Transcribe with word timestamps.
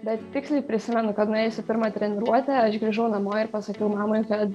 Bet 0.00 0.22
tiksliai 0.32 0.62
prisimenu, 0.64 1.12
kad 1.12 1.28
nuėjusi 1.28 1.62
pirmą 1.68 1.90
treniruotę, 1.92 2.54
aš 2.56 2.78
grįžau 2.80 3.10
namo 3.12 3.34
ir 3.36 3.50
pasakiau 3.52 3.90
mamai, 3.92 4.22
kad 4.24 4.54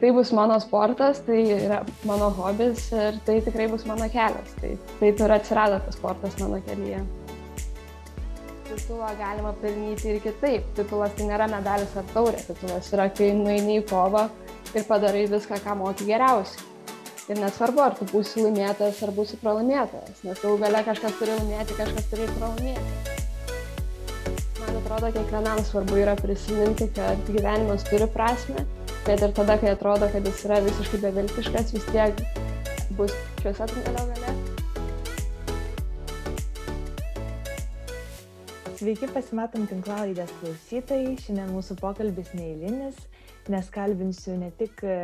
tai 0.00 0.10
bus 0.10 0.32
mano 0.34 0.56
sportas, 0.58 1.20
tai 1.22 1.38
yra 1.54 1.84
mano 2.08 2.32
hobis 2.34 2.88
ir 2.90 3.20
tai 3.26 3.36
tikrai 3.46 3.68
bus 3.70 3.84
mano 3.86 4.08
kelias. 4.10 4.56
Tai 4.58 4.72
taip 4.98 5.22
ir 5.22 5.34
atsirado 5.36 5.78
tas 5.84 5.94
sportas 5.94 6.34
mano 6.42 6.58
kelyje. 6.66 7.04
Titulą 8.72 9.12
galima 9.20 9.54
pelnyti 9.62 10.16
ir 10.16 10.18
kitaip. 10.24 10.66
Titulas 10.74 11.14
tai 11.14 11.30
nėra 11.30 11.46
medalis 11.52 11.94
ar 11.94 12.10
taurė. 12.10 12.42
Titulas 12.48 12.90
yra, 12.96 13.06
kai 13.14 13.30
nueini 13.38 13.78
į 13.84 13.86
kovą 13.86 14.26
ir 14.74 14.88
padarai 14.90 15.28
viską, 15.30 15.62
ką 15.62 15.78
moki 15.78 16.10
geriausiai. 16.10 16.66
Ir 17.30 17.38
nesvarbu, 17.38 17.86
ar 17.86 17.94
tu 17.94 18.10
būsi 18.10 18.42
laimėtojas 18.42 18.98
ar 19.06 19.14
būsi 19.14 19.38
pralaimėtojas, 19.38 20.24
nes 20.26 20.42
galų 20.42 20.58
gale 20.66 20.82
kažkas 20.90 21.16
turi 21.22 21.38
laimėti, 21.38 21.78
kažkas 21.78 22.10
turi 22.10 22.26
pralaimėti 22.34 23.11
atrodo, 24.92 25.12
kiekvienam 25.12 25.58
svarbu 25.64 25.96
yra 25.96 26.12
prisiminti, 26.16 26.84
kad 26.94 27.16
gyvenimas 27.28 27.84
turi 27.88 28.04
prasme, 28.12 28.60
bet 29.06 29.22
ir 29.24 29.30
tada, 29.32 29.54
kai 29.56 29.70
atrodo, 29.72 30.08
kad 30.12 30.26
jis 30.26 30.42
yra 30.44 30.58
visiškai 30.60 30.98
beviltiškas, 31.00 31.70
vis 31.72 31.86
tiek 31.88 32.18
bus 32.98 33.14
šviesa 33.40 33.70
tunelio 33.70 34.02
gale. 34.10 34.34
Sveiki, 38.76 39.08
pasimatom 39.14 39.64
tinklalaidės 39.70 40.34
klausytojai. 40.42 41.14
Šiandien 41.24 41.54
mūsų 41.54 41.78
pokalbis 41.80 42.34
neįlinis, 42.36 42.98
nes 43.54 43.72
kalbinsiu 43.72 44.36
ne 44.42 44.50
tik 44.60 44.84
e, 44.84 44.98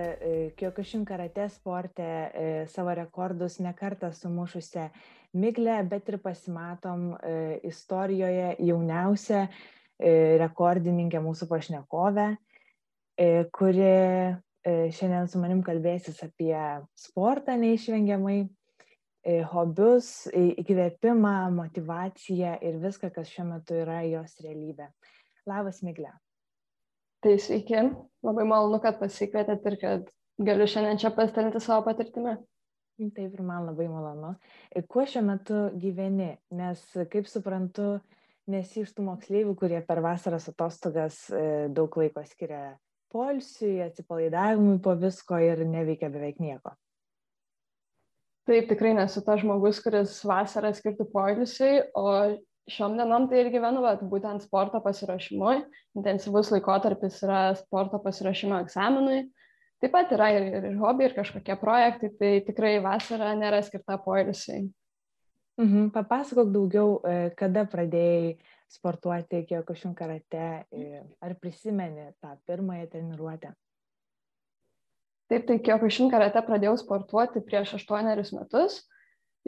Kyokushin 0.58 1.08
karate 1.08 1.48
sporte 1.54 2.04
e, 2.04 2.52
savo 2.74 2.92
rekordus 2.98 3.56
nekartą 3.64 4.12
sumušusią 4.12 4.90
Miglę, 5.38 5.80
bet 5.88 6.08
ir 6.08 6.20
pasimatom 6.20 7.10
e, 7.14 7.58
istorijoje 7.68 8.54
jauniausią 8.64 9.42
E, 9.46 9.77
rekordininkę 9.98 11.20
mūsų 11.22 11.48
pašnekovę, 11.50 12.28
e, 13.18 13.28
kuri 13.54 13.88
e, 13.88 14.36
šiandien 14.94 15.26
su 15.30 15.40
manim 15.42 15.64
kalbėsis 15.66 16.22
apie 16.26 16.54
sportą 16.98 17.58
neišvengiamai, 17.58 18.44
hobius, 19.50 20.28
įkvėpimą, 20.32 21.50
motivaciją 21.52 22.54
ir 22.64 22.78
viską, 22.80 23.10
kas 23.12 23.28
šiuo 23.28 23.44
metu 23.50 23.76
yra 23.82 23.98
jos 24.06 24.38
realybė. 24.40 24.86
Labas, 25.50 25.82
Miglė. 25.84 26.14
Tai 27.20 27.34
sveiki, 27.42 27.82
labai 28.24 28.46
malonu, 28.48 28.78
kad 28.80 28.96
pasikvietėt 29.00 29.66
ir 29.68 29.76
kad 29.82 30.06
galiu 30.38 30.68
šiandien 30.70 31.00
čia 31.02 31.10
pasidalinti 31.12 31.60
savo 31.60 31.82
patirtimį. 31.88 32.36
Taip 33.14 33.34
ir 33.34 33.42
man 33.46 33.66
labai 33.68 33.88
malonu. 33.90 34.32
Kuo 34.90 35.04
šiuo 35.06 35.24
metu 35.26 35.58
gyveni? 35.78 36.32
Nes, 36.54 36.80
kaip 37.12 37.28
suprantu, 37.30 37.98
nesi 38.50 38.82
iš 38.82 38.92
tų 38.96 39.06
moksleivių, 39.06 39.54
kurie 39.58 39.80
per 39.86 40.02
vasaros 40.04 40.48
atostogas 40.50 41.26
e, 41.30 41.68
daug 41.74 41.94
laiko 42.00 42.24
skiria 42.26 42.76
polsiui, 43.12 43.78
atsipalaidavimui 43.84 44.78
po 44.84 44.94
visko 45.00 45.38
ir 45.40 45.64
neveikia 45.68 46.10
beveik 46.12 46.40
nieko. 46.42 46.74
Taip, 48.48 48.68
tikrai 48.70 48.94
nesu 48.96 49.20
tas 49.24 49.42
žmogus, 49.42 49.80
kuris 49.84 50.14
vasarą 50.24 50.70
skirtų 50.76 51.04
poilsiui, 51.12 51.82
o 51.92 52.38
šiom 52.72 52.96
dienom 52.96 53.26
tai 53.28 53.42
ir 53.42 53.50
gyvenu, 53.52 53.82
bet 53.84 54.04
būtent 54.08 54.44
sporto 54.44 54.80
pasiruošimui. 54.84 55.58
Intensyvus 56.00 56.52
laikotarpis 56.54 57.20
yra 57.26 57.42
sporto 57.58 58.00
pasiruošimo 58.04 58.60
egzaminui. 58.64 59.26
Taip 59.78 59.92
pat 59.94 60.12
yra 60.16 60.30
ir, 60.34 60.48
ir 60.58 60.80
hobi, 60.80 61.06
ir 61.06 61.14
kažkokie 61.16 61.54
projektai, 61.60 62.10
tai 62.18 62.32
tikrai 62.46 62.78
vasara 62.84 63.34
nėra 63.38 63.60
skirta 63.66 64.00
poilsiui. 64.02 64.66
Mhm. 65.58 65.90
Papasakok 65.90 66.52
daugiau, 66.54 67.00
e, 67.02 67.30
kada 67.38 67.64
pradėjai 67.66 68.36
sportuoti 68.70 69.42
kiokušin 69.48 69.94
karate, 69.98 70.66
e, 70.70 71.00
ar 71.20 71.34
prisimeni 71.34 72.12
tą 72.22 72.36
pirmąją 72.46 72.86
treniruotę? 72.92 73.50
Taip, 75.28 75.48
tai 75.48 75.58
kiokušin 75.58 76.12
karate 76.12 76.40
pradėjau 76.46 76.76
sportuoti 76.78 77.42
prieš 77.44 77.74
aštuonerius 77.80 78.30
metus. 78.36 78.78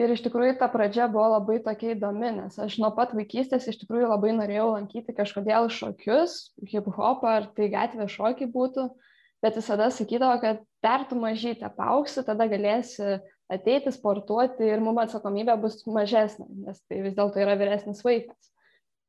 Ir 0.01 0.11
iš 0.15 0.23
tikrųjų 0.25 0.57
ta 0.59 0.67
pradžia 0.73 1.07
buvo 1.13 1.29
labai 1.35 1.59
tokia 1.63 1.95
įdomi, 1.95 2.31
nes 2.37 2.59
aš 2.59 2.79
nuo 2.81 2.91
pat 2.97 3.13
vaikystės 3.15 3.67
iš 3.69 3.79
tikrųjų 3.83 4.11
labai 4.11 4.33
norėjau 4.37 4.71
lankyti 4.73 5.15
kažkodėl 5.15 5.69
šokius, 5.73 6.55
hip 6.71 6.89
hopą 6.97 7.35
ar 7.41 7.49
tai 7.57 7.69
gatvės 7.73 8.15
šokiai 8.15 8.49
būtų, 8.51 8.87
bet 9.45 9.59
visada 9.61 9.91
sakydavo, 9.93 10.39
kad 10.43 10.63
dar 10.83 11.05
tu 11.11 11.19
mažytė 11.21 11.69
paauksi, 11.77 12.25
tada 12.25 12.49
galėsi 12.49 13.19
ateiti 13.51 13.93
sportuoti 13.95 14.69
ir 14.69 14.83
mums 14.85 15.03
atsakomybė 15.09 15.57
bus 15.63 15.81
mažesnė, 15.91 16.47
nes 16.67 16.81
tai 16.87 17.03
vis 17.05 17.17
dėlto 17.19 17.43
yra 17.43 17.57
vyresnis 17.59 18.03
vaikas. 18.07 18.51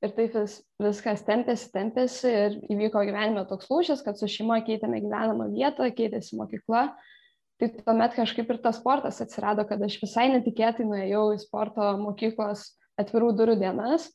Ir 0.01 0.15
taip 0.17 0.33
vis, 0.33 0.55
viskas 0.81 1.21
tempėsi, 1.27 1.67
tempėsi 1.75 2.29
ir 2.29 2.55
įvyko 2.73 3.03
gyvenime 3.05 3.43
toks 3.49 3.69
lūžis, 3.69 4.01
kad 4.01 4.17
su 4.17 4.29
šeima 4.31 4.57
keitėme 4.65 4.97
gyvenamą 5.03 5.51
vietą, 5.53 5.91
keitėsi 5.93 6.39
mokykla. 6.39 6.87
Tai 7.61 7.69
tuomet 7.75 8.15
kažkaip 8.17 8.49
ir 8.49 8.57
tas 8.63 8.79
sportas 8.81 9.21
atsirado, 9.21 9.67
kad 9.69 9.83
aš 9.85 9.99
visai 10.01 10.31
netikėtai 10.33 10.87
nuėjau 10.89 11.27
į 11.35 11.43
sporto 11.43 11.91
mokyklos 12.01 12.71
atvirų 13.01 13.29
durų 13.37 13.59
dienas 13.61 14.09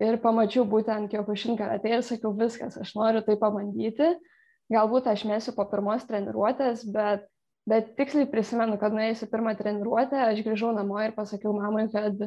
ir 0.00 0.16
pamačiau 0.22 0.64
būtent 0.68 1.12
Kyokushin 1.12 1.58
karate 1.60 1.92
ir 1.92 2.04
sakiau, 2.06 2.32
viskas, 2.36 2.78
aš 2.80 2.94
noriu 2.96 3.20
tai 3.26 3.36
pabandyti. 3.40 4.14
Galbūt 4.72 5.10
aš 5.10 5.26
mėsiu 5.28 5.52
po 5.56 5.66
pirmos 5.68 6.06
treniruotės, 6.08 6.86
bet 6.94 7.26
Bet 7.68 7.92
tiksliai 7.98 8.28
prisimenu, 8.30 8.78
kad 8.80 8.94
nuėjusi 8.96 9.28
pirmą 9.30 9.52
treniruotę, 9.58 10.16
aš 10.30 10.40
grįžau 10.46 10.72
namo 10.74 11.00
ir 11.04 11.12
pasakiau 11.16 11.52
mamai, 11.54 11.86
kad 11.92 12.22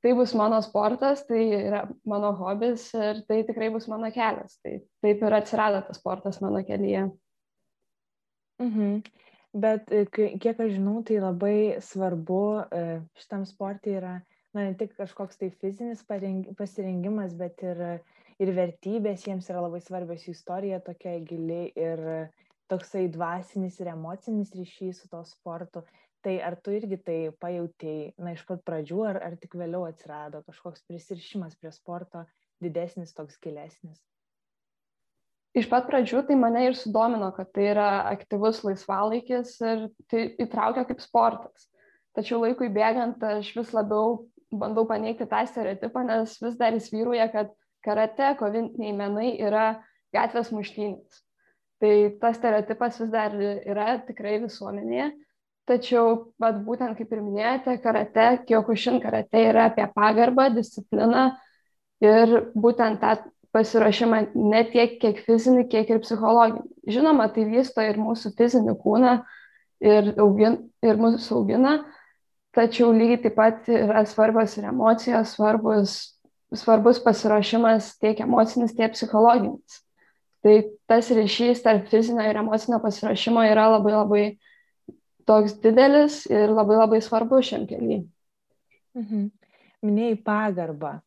tai 0.00 0.14
bus 0.16 0.32
mano 0.34 0.60
sportas, 0.64 1.26
tai 1.28 1.42
yra 1.58 1.82
mano 2.08 2.32
hobis 2.38 2.88
ir 2.96 3.20
tai 3.28 3.42
tikrai 3.44 3.68
bus 3.74 3.86
mano 3.92 4.08
kelias. 4.14 4.56
Tai 4.64 4.78
taip 5.04 5.26
ir 5.26 5.36
atsirado 5.36 5.82
tas 5.86 6.00
sportas 6.00 6.40
mano 6.40 6.64
kelyje. 6.64 7.10
Mhm. 8.60 9.02
Bet 9.60 9.90
e, 9.90 10.04
kiek 10.06 10.60
aš 10.62 10.76
žinau, 10.76 11.00
tai 11.02 11.18
labai 11.18 11.80
svarbu 11.82 12.42
e, 12.62 12.82
šitam 13.18 13.44
sportui 13.48 13.96
yra 13.98 14.20
na, 14.54 14.64
ne 14.64 14.74
tik 14.78 14.94
kažkoks 14.98 15.40
tai 15.40 15.50
fizinis 15.50 16.04
pasirengimas, 16.06 17.34
bet 17.38 17.62
ir, 17.66 17.80
ir 18.42 18.52
vertybės 18.56 19.26
jiems 19.26 19.50
yra 19.50 19.64
labai 19.64 19.82
svarbios, 19.82 20.26
jų 20.26 20.36
istorija 20.36 20.80
tokia 20.86 21.16
gili 21.26 21.64
ir 21.74 22.04
toksai 22.70 23.08
dvasinis 23.12 23.80
ir 23.82 23.90
emocinis 23.92 24.54
ryšys 24.56 25.02
su 25.02 25.10
to 25.10 25.22
sportu. 25.28 25.82
Tai 26.20 26.34
ar 26.44 26.56
tu 26.60 26.74
irgi 26.76 26.98
tai 27.00 27.18
pajutėjai, 27.40 28.12
na, 28.20 28.34
iš 28.36 28.44
pat 28.48 28.60
pradžių, 28.66 29.00
ar, 29.08 29.18
ar 29.24 29.36
tik 29.40 29.56
vėliau 29.56 29.86
atsirado 29.88 30.42
kažkoks 30.44 30.84
prisirišimas 30.88 31.56
prie 31.56 31.72
sporto 31.72 32.26
didesnis, 32.60 33.14
toks 33.16 33.38
gilesnis? 33.40 34.02
Iš 35.56 35.66
pat 35.70 35.88
pradžių 35.88 36.20
tai 36.28 36.36
mane 36.38 36.66
ir 36.68 36.76
sudomino, 36.78 37.32
kad 37.34 37.48
tai 37.56 37.70
yra 37.72 37.88
aktyvus 38.12 38.60
laisvalaikis 38.66 39.56
ir 39.64 39.88
tai 40.12 40.26
įtraukia 40.44 40.84
kaip 40.86 41.00
sportas. 41.02 41.66
Tačiau 42.14 42.42
laikui 42.44 42.68
bėgant 42.74 43.24
aš 43.24 43.54
vis 43.56 43.72
labiau 43.74 44.20
bandau 44.52 44.84
paneigti 44.86 45.26
tą 45.30 45.40
stereotipą, 45.48 46.04
nes 46.06 46.36
vis 46.42 46.60
dar 46.60 46.76
įsvyruoja, 46.76 47.30
kad 47.32 47.56
karate, 47.86 48.34
koviniai 48.38 48.92
menai 48.94 49.32
yra 49.40 49.66
gatvės 50.14 50.52
muštynės. 50.54 51.24
Tai 51.80 51.92
tas 52.20 52.36
stereotipas 52.36 52.98
vis 53.00 53.10
dar 53.12 53.34
yra 53.40 53.94
tikrai 54.04 54.36
visuomenėje. 54.42 55.10
Tačiau, 55.70 56.32
vat, 56.40 56.58
būtent 56.66 56.98
kaip 56.98 57.12
ir 57.14 57.20
minėjote, 57.22 57.76
karate, 57.84 58.26
kiokušin 58.48 58.98
karate 59.00 59.44
yra 59.52 59.68
apie 59.70 59.86
pagarbą, 59.94 60.48
discipliną 60.56 61.28
ir 62.02 62.32
būtent 62.58 63.00
tą 63.00 63.14
pasiruošimą 63.54 64.20
ne 64.34 64.62
tiek 64.72 64.96
kiek 65.02 65.20
fizinį, 65.26 65.66
kiek 65.70 65.90
ir 65.90 66.00
psichologinį. 66.04 66.64
Žinoma, 66.90 67.28
tai 67.34 67.46
vysto 67.48 67.84
ir 67.86 67.98
mūsų 68.00 68.32
fizinį 68.38 68.76
kūną 68.82 69.14
ir, 69.82 70.12
augin, 70.22 70.58
ir 70.86 71.00
mūsų 71.00 71.38
augina, 71.40 71.76
tačiau 72.56 72.90
lygiai 72.94 73.22
taip 73.24 73.36
pat 73.38 73.70
yra 73.70 74.04
svarbios 74.10 74.56
ir 74.58 74.68
emocijos, 74.70 75.36
svarbus, 75.36 75.96
svarbus 76.54 77.02
pasiruošimas 77.04 77.94
tiek 78.02 78.22
emocinis, 78.26 78.74
tiek 78.76 78.94
psichologinis. 78.94 79.80
Tai 80.40 80.54
tas 80.88 81.10
ryšys 81.12 81.60
tarp 81.64 81.90
fizinio 81.92 82.24
ir 82.24 82.38
emocinio 82.40 82.80
pasirašymo 82.80 83.42
yra 83.50 83.66
labai 83.74 83.92
labai 83.92 84.24
toks 85.28 85.58
didelis 85.62 86.24
ir 86.30 86.52
labai 86.54 86.78
labai 86.80 87.02
svarbu 87.04 87.42
šiam 87.44 87.66
keliui. 87.68 88.02
Mhm. 88.96 89.28
Minėjai 89.84 90.16
pagarbą. 90.24 90.98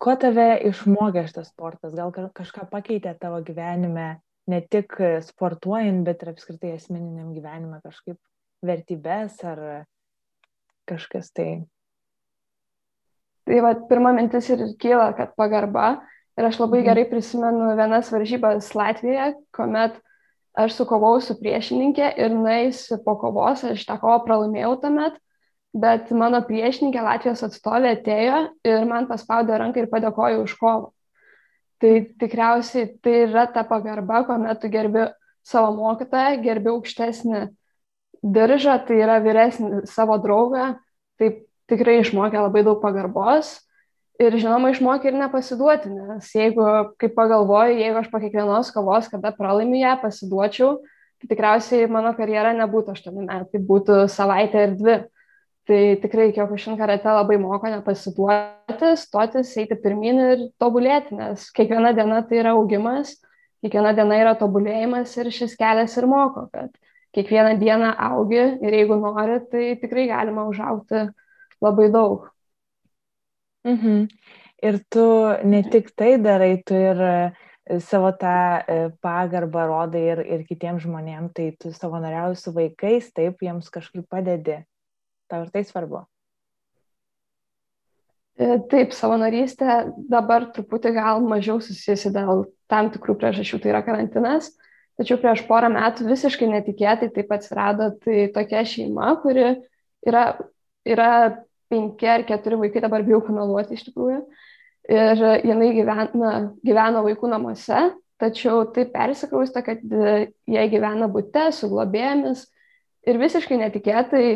Ko 0.00 0.14
tave 0.16 0.46
išmokė 0.70 1.26
šitas 1.28 1.50
sportas? 1.52 1.92
Gal 1.96 2.12
kažką 2.12 2.68
pakeitė 2.70 3.12
tavo 3.20 3.42
gyvenime, 3.44 4.14
ne 4.48 4.60
tik 4.72 4.96
sportuojant, 5.26 6.04
bet 6.06 6.22
ir 6.24 6.32
apskritai 6.32 6.72
asmeniniam 6.78 7.34
gyvenime 7.36 7.82
kažkaip 7.84 8.16
vertybės 8.64 9.36
ar 9.44 9.60
kažkas 10.88 11.28
tai? 11.36 11.64
Tai 13.44 13.60
va, 13.60 13.74
pirma 13.90 14.14
mintis 14.16 14.48
ir 14.54 14.64
kyla, 14.80 15.10
kad 15.18 15.34
pagarba, 15.36 15.98
Ir 16.34 16.48
aš 16.48 16.58
labai 16.58 16.80
mhm. 16.80 16.88
gerai 16.88 17.04
prisimenu 17.10 17.74
vienas 17.78 18.10
varžybas 18.12 18.72
Latvijoje, 18.74 19.34
kuomet 19.54 20.00
aš 20.58 20.78
sukovau 20.78 21.18
su 21.22 21.36
priešininkė 21.38 22.12
ir 22.22 22.34
nueis 22.34 22.86
po 23.04 23.16
kovos, 23.18 23.64
aš 23.66 23.86
tą 23.86 23.98
kovą 24.02 24.20
pralaimėjau 24.26 24.74
tuomet, 24.82 25.16
bet 25.74 26.10
mano 26.14 26.40
priešininkė 26.46 27.02
Latvijos 27.02 27.42
atstovė 27.46 27.96
atėjo 27.96 28.40
ir 28.66 28.86
man 28.90 29.08
paspaudė 29.10 29.58
ranką 29.58 29.82
ir 29.82 29.90
padėkojo 29.90 30.44
už 30.46 30.54
kovą. 30.60 30.92
Tai 31.82 31.92
tikriausiai 32.22 32.86
tai 33.02 33.16
yra 33.26 33.48
ta 33.50 33.64
pagarba, 33.66 34.22
kuomet 34.28 34.62
tu 34.62 34.70
gerbi 34.72 35.08
savo 35.44 35.74
mokytoją, 35.76 36.38
gerbi 36.42 36.70
aukštesnį 36.72 37.42
diržą, 38.24 38.78
tai 38.86 39.00
yra 39.04 39.18
vyresnį 39.20 39.84
savo 39.90 40.16
draugą, 40.22 40.74
tai 41.20 41.30
tikrai 41.68 41.98
išmokė 42.00 42.40
labai 42.40 42.64
daug 42.64 42.80
pagarbos. 42.82 43.58
Ir 44.22 44.36
žinoma, 44.38 44.70
išmokė 44.70 45.08
ir 45.10 45.16
nepasiduoti, 45.18 45.90
nes 45.90 46.28
jeigu, 46.36 46.62
kaip 47.02 47.16
pagalvoju, 47.16 47.80
jeigu 47.80 47.98
aš 47.98 48.10
po 48.12 48.20
kiekvienos 48.22 48.70
kovos, 48.70 49.08
kada 49.10 49.32
pralaimiu 49.34 49.80
ją, 49.80 49.96
pasiduočiau, 50.04 50.76
tai 51.18 51.30
tikriausiai 51.32 51.88
mano 51.90 52.12
karjera 52.14 52.52
nebūtų 52.54 52.94
8 52.94 53.16
metai, 53.24 53.60
būtų 53.70 54.04
savaitė 54.12 54.68
ir 54.68 54.76
dvi. 54.78 54.96
Tai 55.64 55.80
tikrai 55.96 56.28
Kyokushin 56.36 56.76
karate 56.76 57.08
labai 57.08 57.38
moko 57.40 57.70
nepasiduoti, 57.72 58.90
stotis, 59.00 59.54
eiti 59.56 59.78
pirmin 59.80 60.20
ir 60.20 60.42
tobulėti, 60.60 61.16
nes 61.16 61.46
kiekviena 61.56 61.94
diena 61.96 62.20
tai 62.28 62.42
yra 62.42 62.52
augimas, 62.52 63.14
kiekviena 63.64 63.94
diena 63.96 64.18
yra 64.20 64.34
tobulėjimas 64.36 65.16
ir 65.16 65.32
šis 65.32 65.56
kelias 65.56 65.96
ir 65.96 66.06
moko, 66.06 66.44
kad 66.52 66.68
kiekvieną 67.16 67.56
dieną 67.62 67.94
augi 68.10 68.42
ir 68.60 68.76
jeigu 68.76 69.00
nori, 69.00 69.40
tai 69.48 69.72
tikrai 69.80 70.04
galima 70.12 70.44
užaukti 70.50 71.06
labai 71.64 71.88
daug. 71.96 72.28
Mhm. 73.64 74.06
Ir 74.64 74.78
tu 74.92 75.04
ne 75.44 75.62
tik 75.68 75.90
tai 75.96 76.14
darai, 76.20 76.62
tu 76.64 76.76
ir 76.76 77.00
e, 77.04 77.78
savo 77.80 78.12
tą 78.16 78.36
e, 78.60 78.78
pagarbą 79.04 79.66
rodai 79.68 80.02
ir, 80.12 80.22
ir 80.24 80.44
kitiems 80.48 80.84
žmonėms, 80.84 81.32
tai 81.36 81.50
tu 81.60 81.72
savanoriauji 81.72 82.40
su 82.40 82.52
vaikais, 82.56 83.10
taip 83.16 83.44
jiems 83.44 83.70
kažkaip 83.72 84.06
padedi. 84.08 84.60
Tau 85.28 85.44
ir 85.44 85.52
tai 85.52 85.64
svarbu. 85.64 86.04
E, 88.34 88.58
taip, 88.70 88.92
savanorystė 88.96 89.78
dabar 90.10 90.48
truputį 90.54 90.94
gal 90.96 91.22
mažiau 91.22 91.60
susijusi 91.62 92.12
dėl 92.14 92.46
tam 92.72 92.90
tikrų 92.94 93.16
priežasčių, 93.20 93.60
tai 93.62 93.72
yra 93.72 93.82
karantinas. 93.86 94.50
Tačiau 94.98 95.18
prieš 95.22 95.42
porą 95.48 95.68
metų 95.74 96.06
visiškai 96.08 96.48
netikėtai 96.52 97.10
taip 97.14 97.32
atsirado 97.34 97.90
tai 98.04 98.28
tokia 98.34 98.62
šeima, 98.68 99.16
kuri 99.22 99.46
yra, 100.06 100.24
yra 100.86 101.10
penki 101.72 102.08
ar 102.10 102.24
keturi 102.28 102.58
vaikai, 102.60 102.82
dabar 102.84 103.04
bijau 103.06 103.20
pameluoti 103.24 103.76
iš 103.76 103.86
tikrųjų. 103.88 104.22
Ir 104.94 105.22
jinai 105.48 105.70
gyvena, 105.72 106.32
gyvena 106.64 107.04
vaikų 107.06 107.30
namuose, 107.32 107.86
tačiau 108.20 108.66
taip 108.74 108.92
persikrausta, 108.92 109.62
kad 109.64 109.80
jie 109.80 110.66
gyvena 110.72 111.08
būte 111.12 111.48
su 111.56 111.70
globėjomis. 111.72 112.44
Ir 113.08 113.20
visiškai 113.20 113.58
netikėtai 113.60 114.26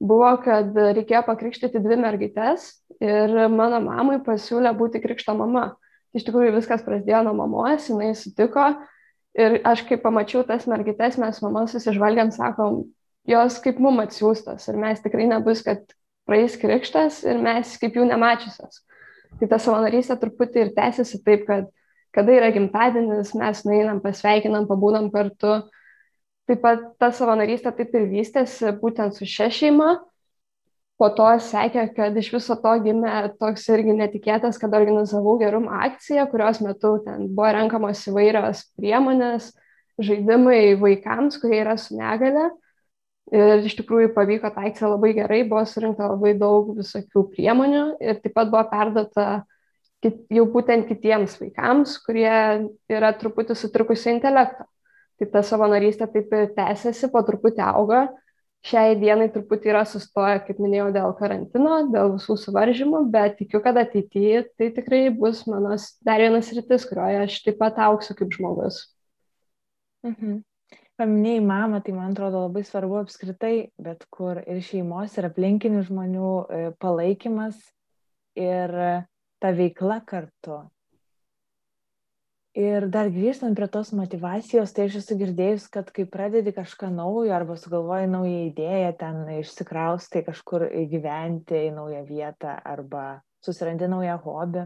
buvo, 0.00 0.30
kad 0.44 0.76
reikėjo 0.76 1.22
pakrikštyti 1.26 1.80
dvi 1.84 1.98
mergites 2.00 2.68
ir 3.00 3.32
mano 3.52 3.80
mamai 3.84 4.20
pasiūlė 4.24 4.72
būti 4.76 5.00
krikšto 5.04 5.36
mama. 5.36 5.70
Iš 6.16 6.24
tikrųjų 6.28 6.54
viskas 6.54 6.84
prasidėjo 6.84 7.26
nuo 7.26 7.34
mamos, 7.36 7.88
jinai 7.90 8.14
sutiko 8.16 8.70
ir 9.36 9.58
aš 9.68 9.82
kai 9.88 9.98
pamačiau 10.00 10.44
tas 10.48 10.64
mergites, 10.68 11.18
mes 11.20 11.40
mama 11.44 11.66
susižvalgiam, 11.68 12.30
sakom, 12.32 12.86
jos 13.28 13.58
kaip 13.60 13.80
mum 13.82 14.00
atsiųstos 14.04 14.68
ir 14.70 14.78
mes 14.80 15.02
tikrai 15.04 15.26
nebus, 15.28 15.60
kad 15.66 15.82
praeis 16.26 16.58
krikštas 16.60 17.22
ir 17.26 17.38
mes 17.42 17.76
kaip 17.80 17.96
jų 17.96 18.08
nemačiusios. 18.10 18.82
Tai 19.40 19.48
ta 19.50 19.60
savanorystė 19.60 20.18
truputį 20.20 20.62
ir 20.64 20.74
tęsiasi 20.76 21.22
taip, 21.24 21.46
kad 21.48 21.72
kada 22.16 22.32
yra 22.32 22.48
gimtadienis, 22.54 23.34
mes 23.36 23.64
nueinam, 23.68 23.98
pasveikinam, 24.00 24.64
pabūnam 24.68 25.10
kartu, 25.12 25.58
Taip 26.46 26.60
pat 26.62 26.82
ta 27.02 27.08
savanorystė 27.10 27.72
taip 27.74 27.94
ir 27.98 28.04
vystėsi 28.06 28.70
būtent 28.78 29.16
su 29.16 29.26
šia 29.26 29.48
šeima. 29.50 29.96
Po 30.96 31.08
to 31.12 31.26
sekė, 31.42 31.88
kad 31.92 32.14
iš 32.16 32.30
viso 32.32 32.54
to 32.62 32.72
gimė 32.84 33.32
toks 33.40 33.66
irgi 33.74 33.96
netikėtas, 33.98 34.56
kad 34.62 34.74
organizavau 34.78 35.34
gerumo 35.42 35.74
akciją, 35.84 36.24
kurios 36.30 36.62
metu 36.64 36.94
ten 37.04 37.26
buvo 37.34 37.50
renkamos 37.52 38.04
įvairios 38.08 38.62
priemonės, 38.78 39.50
žaidimai 40.00 40.78
vaikams, 40.80 41.36
kurie 41.42 41.60
yra 41.64 41.74
su 41.76 41.98
negale. 41.98 42.46
Ir 43.34 43.64
iš 43.66 43.74
tikrųjų 43.80 44.12
pavyko 44.14 44.52
ta 44.54 44.62
akcija 44.68 44.92
labai 44.92 45.10
gerai, 45.16 45.40
buvo 45.50 45.64
surinkta 45.66 46.12
labai 46.12 46.36
daug 46.38 46.76
visokių 46.76 47.24
priemonių 47.32 47.82
ir 47.98 48.20
taip 48.22 48.36
pat 48.36 48.52
buvo 48.52 48.62
perdata 48.70 49.26
jau 50.30 50.44
būtent 50.52 50.86
kitiems 50.86 51.34
vaikams, 51.40 51.96
kurie 52.06 52.30
yra 52.92 53.10
truputį 53.18 53.56
sutrikusio 53.58 54.14
intelekto. 54.14 54.68
Tai 55.16 55.26
ta 55.32 55.42
savanorystė 55.42 56.06
taip 56.12 56.32
ir 56.36 56.48
tęsiasi, 56.54 57.10
po 57.10 57.22
truputį 57.26 57.64
auga. 57.64 58.06
Šiai 58.66 58.96
dienai 58.98 59.28
truputį 59.30 59.70
yra 59.70 59.84
sustoję, 59.86 60.40
kaip 60.46 60.58
minėjau, 60.62 60.88
dėl 60.94 61.12
karantino, 61.18 61.76
dėl 61.92 62.16
visų 62.16 62.34
suvaržymų, 62.42 63.04
bet 63.12 63.36
tikiu, 63.38 63.60
kad 63.62 63.78
ateityje 63.78 64.42
tai 64.58 64.72
tikrai 64.74 65.04
bus 65.14 65.44
mano 65.46 65.76
dar 66.06 66.22
vienas 66.22 66.50
rytis, 66.56 66.86
kurioje 66.88 67.22
aš 67.26 67.38
taip 67.46 67.60
pat 67.62 67.78
auksiu 67.86 68.16
kaip 68.18 68.34
žmogus. 68.34 68.82
Mhm. 70.06 70.42
Paminėjai 70.96 71.42
mamą, 71.44 71.82
tai 71.84 71.92
man 71.92 72.14
atrodo 72.14 72.46
labai 72.46 72.62
svarbu 72.64 73.02
apskritai, 73.02 73.68
bet 73.76 74.06
kur 74.08 74.38
ir 74.40 74.62
šeimos, 74.64 75.18
ir 75.18 75.28
aplinkinių 75.28 75.82
žmonių 75.90 76.30
e, 76.30 76.60
palaikymas 76.80 77.58
ir 78.40 78.72
ta 79.42 79.52
veikla 79.58 80.00
kartu. 80.08 80.62
Ir 82.56 82.86
dar 82.88 83.10
grįžtant 83.12 83.52
prie 83.58 83.68
tos 83.68 83.90
motivacijos, 83.92 84.70
tai 84.72 84.86
aš 84.88 85.02
esu 85.02 85.18
girdėjus, 85.20 85.66
kad 85.68 85.90
kai 85.92 86.06
pradedi 86.08 86.54
kažką 86.56 86.88
naujo 86.88 87.34
arba 87.36 87.58
sugalvoji 87.60 88.08
naują 88.08 88.46
idėją, 88.46 88.94
ten 88.96 89.18
išsikraustai 89.42 90.22
kažkur 90.24 90.64
gyventi 90.88 91.66
į 91.66 91.74
naują 91.76 92.00
vietą 92.08 92.56
arba 92.64 93.04
susirandi 93.44 93.90
naują 93.92 94.16
hobį, 94.24 94.64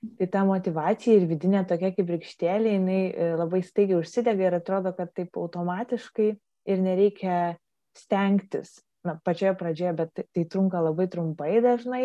tai 0.00 0.28
ta 0.32 0.44
motivacija 0.48 1.16
ir 1.18 1.26
vidinė 1.28 1.64
tokia 1.68 1.90
kaip 1.96 2.08
rykštėlė, 2.14 2.76
jinai 2.76 3.00
e, 3.10 3.26
labai 3.36 3.60
staigiai 3.64 4.00
užsidega 4.00 4.46
ir 4.46 4.56
atrodo, 4.60 4.94
kad 4.96 5.12
taip 5.16 5.36
automatiškai 5.36 6.30
ir 6.72 6.80
nereikia 6.84 7.56
stengtis. 7.98 8.78
Na, 9.04 9.14
pačioje 9.24 9.54
pradžioje, 9.56 9.92
bet 9.96 10.10
tai, 10.12 10.26
tai 10.36 10.44
trunka 10.52 10.80
labai 10.84 11.06
trumpai 11.08 11.54
dažnai 11.64 12.04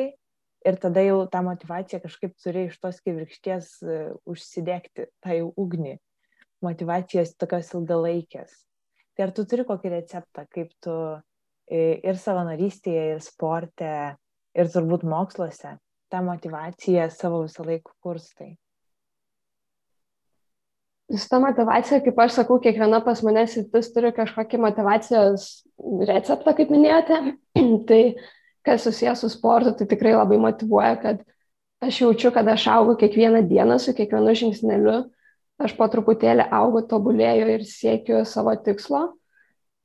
ir 0.66 0.78
tada 0.80 1.04
jau 1.04 1.18
tą 1.28 1.42
motivaciją 1.44 2.00
kažkaip 2.04 2.36
turi 2.40 2.70
iš 2.70 2.78
tos 2.80 3.02
kivirkšties 3.04 3.72
uh, 3.84 4.14
užsidegti, 4.32 5.10
tą 5.20 5.36
jau 5.36 5.50
ugnį, 5.60 5.98
motivacijos 6.64 7.36
tokios 7.36 7.74
ilgalaikės. 7.76 8.56
Tai 9.16 9.28
ar 9.28 9.36
tu 9.36 9.44
turi 9.44 9.68
kokį 9.68 9.92
receptą, 9.92 10.48
kaip 10.52 10.72
tu 10.84 10.96
ir 11.68 12.20
savanorystėje, 12.22 13.04
ir 13.16 13.22
sporte, 13.24 13.92
ir 14.56 14.72
turbūt 14.72 15.04
moksluose 15.08 15.76
tą 16.16 16.24
motivaciją 16.24 17.10
savo 17.12 17.44
visą 17.44 17.66
laiką 17.68 17.92
kurstai? 18.04 18.56
Su 21.12 21.28
ta 21.30 21.40
motivacija, 21.40 22.00
kaip 22.02 22.20
aš 22.24 22.40
sakau, 22.40 22.58
kiekviena 22.64 23.02
pas 23.06 23.20
mane 23.26 23.44
sritis 23.46 23.92
turi 23.94 24.10
kažkokį 24.16 24.58
motivacijos 24.64 25.50
receptą, 26.10 26.56
kaip 26.58 26.72
minėjote. 26.74 27.20
tai 27.90 28.02
kas 28.66 28.88
susijęs 28.88 29.22
su 29.22 29.30
sportu, 29.30 29.76
tai 29.78 29.86
tikrai 29.92 30.16
labai 30.16 30.40
motivuoja, 30.42 30.96
kad 31.04 31.22
aš 31.86 32.02
jaučiu, 32.02 32.32
kad 32.34 32.48
aš 32.50 32.66
augu 32.74 32.96
kiekvieną 32.98 33.44
dieną 33.46 33.78
su 33.80 33.94
kiekvienu 33.94 34.34
žingsneliu, 34.40 34.96
aš 35.62 35.76
po 35.78 35.86
truputėlį 35.92 36.48
augu, 36.50 36.82
tobulėju 36.90 37.52
ir 37.54 37.68
siekiu 37.70 38.24
savo 38.26 38.56
tikslo. 38.66 39.12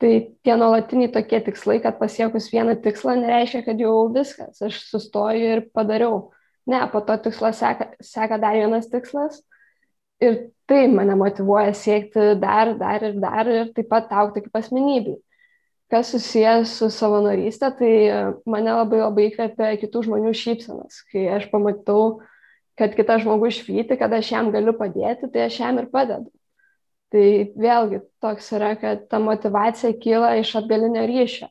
Tai 0.01 0.11
tie 0.45 0.55
nuolatiniai 0.57 1.11
tokie 1.13 1.43
tikslai, 1.45 1.77
kad 1.85 1.99
pasiekus 2.01 2.49
vieną 2.53 2.79
tikslą, 2.81 3.19
nereiškia, 3.21 3.63
kad 3.67 3.81
jau 3.83 3.95
viskas, 4.15 4.63
aš 4.65 4.79
sustoju 4.89 5.55
ir 5.57 5.65
padariau. 5.77 6.31
Ne, 6.71 6.81
po 6.93 7.03
to 7.05 7.17
tikslo 7.21 7.51
seka, 7.57 7.91
seka 8.05 8.39
dar 8.41 8.57
vienas 8.57 8.89
tikslas. 8.89 9.43
Ir 10.25 10.39
tai 10.69 10.87
mane 10.93 11.17
motivuoja 11.21 11.75
siekti 11.77 12.35
dar, 12.41 12.73
dar 12.81 13.05
ir 13.05 13.21
dar 13.21 13.49
ir 13.49 13.75
taip 13.77 13.89
pat 13.93 14.13
aukti 14.13 14.45
kaip 14.45 14.57
asmenybei 14.61 15.19
kas 15.91 16.13
susijęs 16.15 16.71
su 16.79 16.89
savanorystė, 16.95 17.71
tai 17.79 17.93
mane 18.49 18.75
labai 18.77 19.01
labai 19.03 19.27
įkvėpė 19.29 19.73
kitų 19.83 20.05
žmonių 20.07 20.35
šypsenas. 20.39 21.01
Kai 21.11 21.27
aš 21.35 21.49
pamatau, 21.51 22.21
kad 22.79 22.95
kitas 22.97 23.25
žmogus 23.25 23.59
švyti, 23.59 23.99
kad 23.99 24.13
aš 24.15 24.31
jam 24.33 24.53
galiu 24.55 24.77
padėti, 24.79 25.29
tai 25.35 25.49
aš 25.49 25.59
jam 25.65 25.81
ir 25.83 25.91
padedu. 25.91 26.31
Tai 27.11 27.25
vėlgi 27.59 28.05
toks 28.23 28.53
yra, 28.55 28.75
kad 28.79 29.09
ta 29.11 29.19
motivacija 29.23 29.97
kyla 29.99 30.37
iš 30.39 30.55
atgalinio 30.61 31.03
ryšio. 31.11 31.49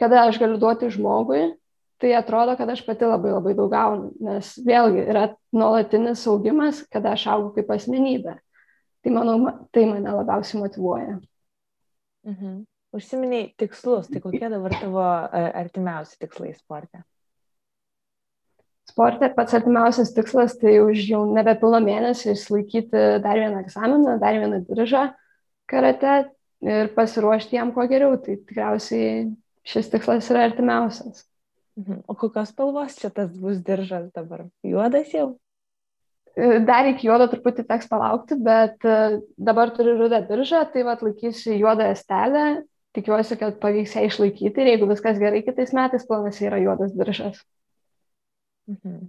Kada 0.00 0.24
aš 0.26 0.40
galiu 0.42 0.58
duoti 0.60 0.90
žmogui, 0.92 1.44
tai 2.02 2.12
atrodo, 2.18 2.56
kad 2.58 2.70
aš 2.70 2.82
pati 2.86 3.06
labai 3.08 3.32
labai 3.32 3.54
daug 3.56 3.70
gaunu, 3.72 4.10
nes 4.20 4.50
vėlgi 4.66 5.06
yra 5.06 5.28
nuolatinis 5.54 6.26
augimas, 6.28 6.82
kada 6.92 7.14
aš 7.14 7.28
augu 7.32 7.54
kaip 7.56 7.70
asmenybė. 7.76 8.36
Tai 9.06 9.14
manau, 9.14 9.38
tai 9.70 9.86
mane 9.86 10.12
labiausiai 10.18 10.64
motivuoja. 10.64 11.20
Mhm. 12.26 12.64
Užsiminiai 12.96 13.52
tikslus, 13.60 14.08
tai 14.10 14.22
kokie 14.24 14.48
dabar 14.50 14.74
tavo 14.80 15.02
e, 15.04 15.42
artimiausi 15.62 16.18
tikslai 16.18 16.54
sporte? 16.56 17.02
Sporte 18.86 19.28
pats 19.34 19.54
artimiausias 19.58 20.12
tikslas 20.14 20.54
tai 20.60 20.78
už 20.80 21.00
jau 21.08 21.24
nebepilno 21.34 21.80
mėnesio 21.82 22.34
išlaikyti 22.36 23.06
dar 23.24 23.40
vieną 23.40 23.64
egzaminą, 23.64 24.18
dar 24.22 24.38
vieną 24.38 24.62
diržą 24.68 25.08
karate 25.66 26.12
ir 26.62 26.92
pasiruošti 26.94 27.58
jam 27.58 27.72
kuo 27.74 27.86
geriau. 27.90 28.14
Tai 28.22 28.36
tikriausiai 28.38 29.26
šis 29.66 29.90
tikslas 29.90 30.30
yra 30.30 30.46
artimiausias. 30.50 31.24
Mhm. 31.76 32.04
O 32.08 32.14
kokios 32.14 32.54
spalvos 32.54 32.94
čia 33.00 33.10
tas 33.12 33.34
bus 33.36 33.58
diržas 33.64 34.06
dabar? 34.14 34.46
Juodas 34.64 35.10
jau? 35.12 35.34
Dar 36.36 36.84
iki 36.88 37.08
juodo 37.08 37.26
truputį 37.32 37.64
teks 37.64 37.88
palaukti, 37.88 38.36
bet 38.44 38.84
e, 38.84 39.20
dabar 39.40 39.70
turiu 39.72 39.94
rudą 39.96 40.20
diržą, 40.28 40.66
tai 40.72 40.82
vad 40.84 41.00
laikysiu 41.04 41.54
juodą 41.56 41.86
estelę, 41.94 42.42
tikiuosi, 42.96 43.38
kad 43.40 43.56
pavyks 43.62 43.94
ją 43.96 44.02
išlaikyti 44.04 44.60
ir 44.60 44.70
jeigu 44.74 44.88
viskas 44.90 45.16
gerai 45.20 45.40
kitais 45.46 45.72
metais, 45.76 46.04
planas 46.08 46.40
yra 46.44 46.60
juodas 46.60 46.92
diržas. 46.96 47.40
Mhm. 48.66 49.08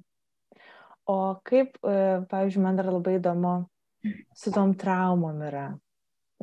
O 1.08 1.40
kaip, 1.48 1.78
e, 1.88 1.98
pavyzdžiui, 2.30 2.64
man 2.64 2.78
dar 2.78 2.90
labai 2.92 3.16
įdomu, 3.18 3.54
su 4.36 4.52
tom 4.52 4.74
traumom 4.76 5.40
yra. 5.48 5.70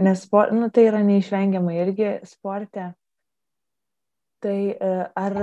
Nes 0.00 0.24
sport, 0.24 0.54
nu, 0.56 0.70
tai 0.72 0.86
yra 0.88 1.02
neišvengiama 1.04 1.74
irgi 1.76 2.14
sporte. 2.26 2.88
Tai 4.44 4.56
e, 4.72 4.94
ar 5.20 5.36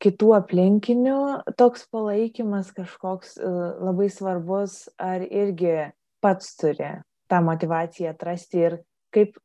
kitų 0.00 0.32
aplinkinių 0.38 1.20
toks 1.60 1.84
palaikymas 1.92 2.72
kažkoks 2.76 3.36
e, 3.36 3.52
labai 3.84 4.08
svarbus, 4.12 4.82
ar 4.96 5.22
irgi 5.28 5.90
pats 6.24 6.56
turi 6.56 6.94
tą 7.30 7.42
motivaciją 7.44 8.14
atrasti 8.14 8.64
ir 8.64 8.80
kaip 9.14 9.36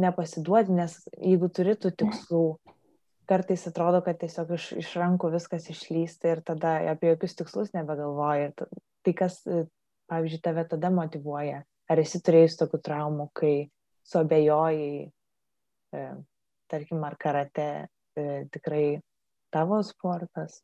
nepasiduoti, 0.00 0.74
nes 0.74 0.94
jeigu 1.16 1.48
turi 1.54 1.74
tų 1.78 1.90
tikslų, 2.02 2.44
kartais 3.28 3.66
atrodo, 3.68 4.00
kad 4.04 4.18
tiesiog 4.20 4.52
iš, 4.56 4.70
iš 4.80 4.90
rankų 5.00 5.30
viskas 5.34 5.68
išlysta 5.72 6.34
ir 6.34 6.42
tada 6.46 6.76
apie 6.92 7.12
jokius 7.12 7.36
tikslus 7.38 7.72
nebegalvoji. 7.76 8.52
Tai 9.04 9.14
kas, 9.16 9.40
e, 9.46 9.64
pavyzdžiui, 10.12 10.42
tave 10.44 10.66
tada 10.70 10.90
motivuoja? 10.94 11.62
Ar 11.90 12.00
esi 12.00 12.20
turėjus 12.24 12.58
tokių 12.60 12.80
traumų, 12.84 13.28
kai 13.36 13.54
suabejojai, 14.08 14.92
e, 15.04 16.04
tarkim, 16.72 17.02
ar 17.04 17.18
karate 17.20 17.68
e, 17.80 18.28
tikrai 18.52 18.86
tavo 19.52 19.80
sportas? 19.84 20.62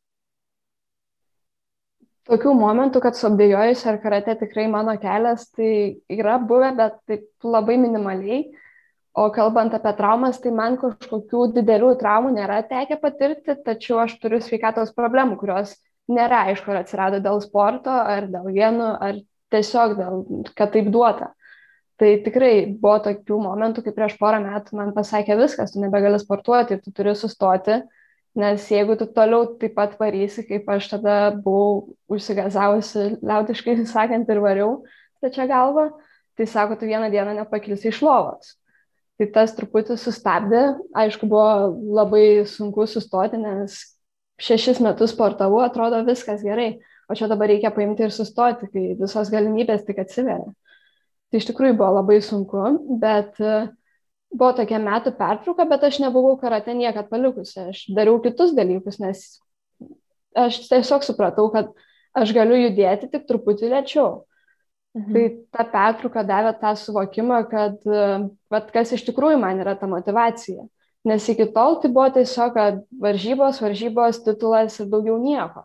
Tokių 2.29 2.53
momentų, 2.53 3.01
kad 3.01 3.17
suabdėjojus 3.17 3.81
ar 3.89 3.97
karate 4.01 4.35
tikrai 4.43 4.67
mano 4.69 4.93
kelias, 5.01 5.47
tai 5.57 5.71
yra 6.13 6.37
buvę, 6.37 6.69
bet 6.77 6.99
taip 7.09 7.25
labai 7.45 7.79
minimaliai. 7.81 8.43
O 9.11 9.27
kalbant 9.35 9.73
apie 9.75 9.91
traumas, 9.97 10.39
tai 10.39 10.53
man 10.55 10.77
kažkokių 10.79 11.47
didelių 11.57 11.95
traumų 11.99 12.31
nėra 12.37 12.61
tekę 12.67 12.95
patirti, 13.01 13.57
tačiau 13.65 13.99
aš 14.05 14.15
turiu 14.21 14.39
sveikatos 14.39 14.93
problemų, 14.95 15.35
kurios 15.41 15.75
nėra 16.11 16.45
aišku, 16.51 16.71
ar 16.71 16.81
atsirado 16.85 17.19
dėl 17.23 17.41
sporto, 17.43 17.91
ar 17.91 18.29
dėl 18.31 18.47
genų, 18.55 18.89
ar 19.03 19.19
tiesiog 19.51 19.97
dėl, 19.99 20.21
kad 20.55 20.71
taip 20.75 20.87
duota. 20.93 21.33
Tai 21.99 22.11
tikrai 22.25 22.53
buvo 22.71 22.97
tokių 23.09 23.41
momentų, 23.43 23.83
kai 23.85 23.93
prieš 23.97 24.15
porą 24.21 24.39
metų 24.45 24.79
man 24.79 24.95
pasakė 24.95 25.35
viskas, 25.37 25.75
tu 25.75 25.83
nebegali 25.83 26.17
sportuoti 26.21 26.77
ir 26.77 26.85
tu 26.85 26.95
turi 26.95 27.13
sustoti 27.19 27.81
Nes 28.35 28.63
jeigu 28.71 28.95
tu 28.95 29.05
toliau 29.11 29.57
taip 29.59 29.73
pat 29.75 29.97
varysi, 29.99 30.45
kaip 30.47 30.69
aš 30.71 30.87
tada 30.93 31.15
buvau 31.35 31.97
užsigazavusi, 32.07 33.17
liaudiškai 33.19 33.75
sakant, 33.91 34.29
ir 34.31 34.39
variau 34.39 34.77
stačia 35.19 35.49
galva, 35.51 35.89
tai 36.39 36.47
sako, 36.47 36.79
tu 36.79 36.87
vieną 36.87 37.11
dieną 37.11 37.35
nepakilsi 37.41 37.91
iš 37.91 37.99
lovos. 38.05 38.55
Tai 39.21 39.27
tas 39.29 39.51
truputį 39.53 39.99
sustabdė, 40.01 40.59
aišku, 40.97 41.27
buvo 41.29 41.67
labai 41.93 42.41
sunku 42.49 42.87
sustoti, 42.89 43.37
nes 43.37 43.75
šešis 44.41 44.79
metus 44.81 45.11
sportavau, 45.13 45.59
atrodo 45.61 45.99
viskas 46.07 46.41
gerai, 46.41 46.79
o 47.05 47.13
čia 47.13 47.27
dabar 47.29 47.51
reikia 47.51 47.69
paimti 47.75 48.07
ir 48.07 48.15
sustoti, 48.15 48.65
kai 48.73 48.95
visos 48.97 49.29
galimybės 49.29 49.85
tik 49.85 50.01
atsiveria. 50.01 50.49
Tai 51.29 51.37
iš 51.37 51.45
tikrųjų 51.51 51.75
buvo 51.77 51.91
labai 51.99 52.17
sunku, 52.25 52.63
bet 53.03 53.37
uh, 53.45 53.69
buvo 54.33 54.55
tokia 54.57 54.81
metų 54.81 55.13
pertrauka, 55.19 55.67
bet 55.69 55.85
aš 55.85 56.01
nebuvau 56.01 56.33
karate 56.41 56.73
niekad 56.73 57.13
palikusi. 57.13 57.67
Aš 57.75 57.85
dariau 57.93 58.17
kitus 58.25 58.55
dalykus, 58.57 58.97
nes 59.03 59.23
aš 60.33 60.63
tiesiog 60.65 61.05
supratau, 61.05 61.45
kad 61.53 61.69
aš 62.17 62.33
galiu 62.33 62.57
judėti 62.57 63.11
tik 63.13 63.29
truputį 63.29 63.69
lėčiau. 63.75 64.23
Mhm. 64.97 65.13
Tai 65.15 65.23
ta 65.55 65.63
pertrauka 65.71 66.23
davė 66.27 66.51
tą 66.59 66.73
suvokimą, 66.75 67.39
kad 67.51 67.83
vat, 68.51 68.71
kas 68.75 68.91
iš 68.91 69.05
tikrųjų 69.07 69.39
man 69.39 69.61
yra 69.63 69.77
ta 69.79 69.87
motivacija. 69.87 70.65
Nes 71.07 71.25
iki 71.31 71.47
tol 71.55 71.79
tai 71.81 71.89
buvo 71.89 72.09
tiesiog, 72.13 72.57
varžybos, 73.01 73.61
varžybos, 73.63 74.19
titulas 74.25 74.75
ir 74.79 74.89
daugiau 74.91 75.15
nieko. 75.17 75.63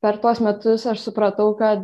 Per 0.00 0.20
tuos 0.22 0.38
metus 0.40 0.86
aš 0.86 1.02
supratau, 1.02 1.50
kad 1.58 1.82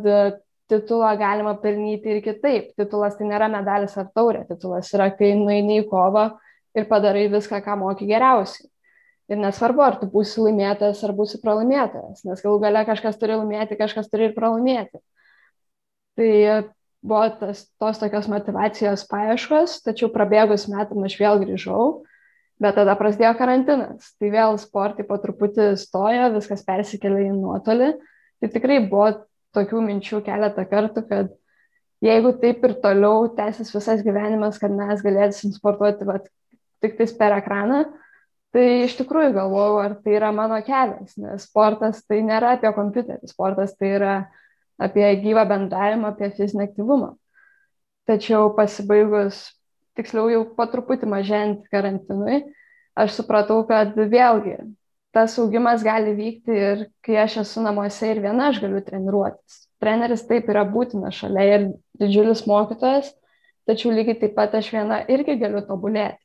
titulą 0.71 1.11
galima 1.19 1.53
pelnyti 1.61 2.15
ir 2.15 2.21
kitaip. 2.25 2.71
Titulas 2.79 3.17
tai 3.19 3.27
nėra 3.29 3.49
medalis 3.51 3.97
ar 3.99 4.07
taurė, 4.15 4.45
titulas 4.49 4.89
yra, 4.95 5.11
kai 5.13 5.33
nueini 5.37 5.81
į 5.83 5.89
kovą 5.91 6.29
ir 6.75 6.87
padarai 6.89 7.27
viską, 7.31 7.59
ką 7.65 7.75
moki 7.83 8.07
geriausiai. 8.09 8.69
Ir 9.29 9.39
nesvarbu, 9.41 9.81
ar 9.81 9.99
tu 9.99 10.07
būsi 10.09 10.41
laimėtas 10.41 11.01
ar 11.05 11.13
būsi 11.17 11.39
pralaimėtas, 11.41 12.21
nes 12.27 12.41
galų 12.45 12.59
gale 12.61 12.83
kažkas 12.85 13.17
turi 13.17 13.37
laimėti, 13.39 13.77
kažkas 13.77 14.09
turi 14.11 14.29
ir 14.29 14.35
pralaimėti. 14.35 15.01
Tai 16.15 16.31
buvo 17.05 17.29
tas, 17.39 17.65
tos 17.79 18.01
tokios 18.01 18.27
motivacijos 18.31 19.05
paieškos, 19.11 19.79
tačiau 19.85 20.09
prabėgus 20.13 20.67
metam 20.71 21.05
aš 21.05 21.17
vėl 21.19 21.41
grįžau, 21.43 21.87
bet 22.61 22.77
tada 22.79 22.95
prasidėjo 22.97 23.35
karantinas. 23.39 24.13
Tai 24.19 24.31
vėl 24.33 24.59
sportai 24.61 25.05
po 25.07 25.19
truputį 25.21 25.73
stojo, 25.79 26.31
viskas 26.37 26.65
persikėlė 26.65 27.27
į 27.27 27.33
nuotolį. 27.37 27.91
Tai 28.41 28.51
tikrai 28.51 28.79
buvo 28.87 29.11
tokių 29.55 29.83
minčių 29.85 30.21
keletą 30.25 30.65
kartų, 30.69 31.03
kad 31.09 31.35
jeigu 32.03 32.33
taip 32.41 32.63
ir 32.67 32.73
toliau 32.83 33.29
tęsis 33.37 33.71
visas 33.75 34.01
gyvenimas, 34.05 34.59
kad 34.61 34.73
mes 34.75 35.03
galėsim 35.05 35.53
sportuoti 35.55 36.07
vat, 36.07 36.27
tik 36.83 36.97
tais 36.99 37.13
per 37.15 37.37
ekraną, 37.37 37.85
tai 38.55 38.65
iš 38.85 38.97
tikrųjų 38.99 39.33
galvojau, 39.35 39.77
ar 39.83 39.95
tai 40.03 40.17
yra 40.17 40.31
mano 40.35 40.57
kelias, 40.65 41.15
nes 41.19 41.47
sportas 41.47 42.03
tai 42.07 42.21
nėra 42.25 42.55
apie 42.55 42.71
kompiuterį, 42.75 43.29
sportas 43.31 43.75
tai 43.79 43.93
yra 43.97 44.15
apie 44.81 45.07
gyvą 45.23 45.45
bendravimą, 45.49 46.13
apie 46.13 46.31
fizinį 46.35 46.67
aktyvumą. 46.69 47.13
Tačiau 48.05 48.51
pasibaigus, 48.57 49.39
tiksliau 49.97 50.29
jau 50.29 50.41
po 50.57 50.67
truputį 50.69 51.09
mažent 51.09 51.63
karantinui, 51.73 52.43
aš 52.95 53.19
supratau, 53.19 53.63
kad 53.69 53.95
vėlgi 53.95 54.59
tas 55.15 55.37
augimas 55.39 55.83
gali 55.83 56.11
vykti 56.11 56.57
ir 56.59 56.81
kai 57.05 57.15
aš 57.23 57.37
esu 57.45 57.63
namuose 57.63 58.09
ir 58.11 58.19
viena 58.23 58.49
aš 58.51 58.59
galiu 58.63 58.81
treniruotis. 58.83 59.61
Treneris 59.79 60.25
taip 60.27 60.49
yra 60.51 60.65
būtina 60.67 61.11
šalia 61.15 61.45
ir 61.53 61.65
didžiulis 62.01 62.43
mokytojas, 62.49 63.13
tačiau 63.69 63.93
lygiai 63.95 64.19
taip 64.19 64.35
pat 64.35 64.57
aš 64.59 64.73
viena 64.75 64.99
irgi 65.11 65.37
galiu 65.39 65.63
tobulėti. 65.63 66.19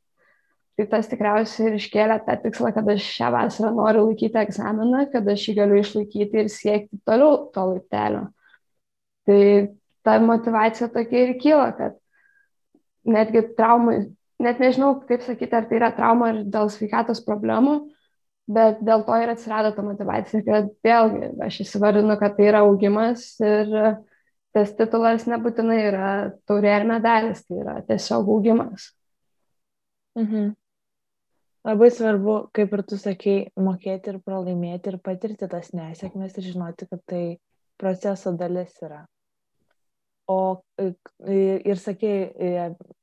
Tai 0.80 0.86
tas 0.94 1.10
tikriausiai 1.10 1.68
ir 1.68 1.76
iškėlė 1.76 2.18
tą 2.26 2.34
tikslą, 2.42 2.72
kad 2.74 2.86
aš 2.88 3.06
šią 3.14 3.30
vasarą 3.34 3.70
noriu 3.76 4.06
laikyti 4.08 4.42
egzaminą, 4.42 5.06
kad 5.12 5.26
aš 5.28 5.46
jį 5.48 5.56
galiu 5.58 5.80
išlaikyti 5.84 6.42
ir 6.42 6.50
siekti 6.50 7.00
toliau 7.06 7.44
to 7.54 7.66
laiptelio. 7.72 8.26
Tai 9.30 9.42
ta 10.02 10.16
motivacija 10.18 10.88
tokia 10.90 11.26
ir 11.26 11.36
kyla, 11.38 11.70
kad 11.78 11.96
netgi 13.06 13.44
traumai, 13.54 14.00
net 14.42 14.60
nežinau, 14.62 14.96
kaip 15.06 15.22
sakyti, 15.22 15.54
ar 15.54 15.68
tai 15.70 15.78
yra 15.78 15.90
trauma 15.94 16.32
ir 16.32 16.44
dėl 16.50 16.70
sveikatos 16.72 17.22
problemų, 17.26 17.76
bet 18.50 18.80
dėl 18.84 19.04
to 19.06 19.18
ir 19.22 19.32
atsirado 19.32 19.70
ta 19.76 19.84
motivacija, 19.86 20.42
kad 20.46 20.70
vėlgi 20.86 21.34
aš 21.46 21.60
įsivardinu, 21.66 22.16
kad 22.18 22.34
tai 22.38 22.48
yra 22.50 22.64
augimas 22.66 23.26
ir 23.44 23.70
tas 24.56 24.72
titulas 24.74 25.28
nebūtinai 25.30 25.78
yra 25.84 26.08
taurė 26.48 26.72
ar 26.74 26.88
medalis, 26.88 27.44
tai 27.46 27.60
yra 27.62 27.76
tiesiog 27.86 28.32
augimas. 28.34 28.90
Mhm. 30.18 30.56
Labai 31.68 31.90
svarbu, 31.92 32.34
kaip 32.56 32.72
ir 32.72 32.82
tu 32.88 32.96
sakei, 32.96 33.40
mokėti 33.60 34.14
ir 34.14 34.18
pralaimėti 34.24 34.94
ir 34.94 34.98
patirti 35.04 35.46
tas 35.52 35.74
nesėkmės 35.76 36.38
ir 36.40 36.46
žinoti, 36.48 36.88
kad 36.88 37.04
tai 37.06 37.24
proceso 37.78 38.32
dalis 38.32 38.72
yra. 38.82 39.04
O 40.30 40.62
ir 41.26 41.78
sakei 41.80 42.28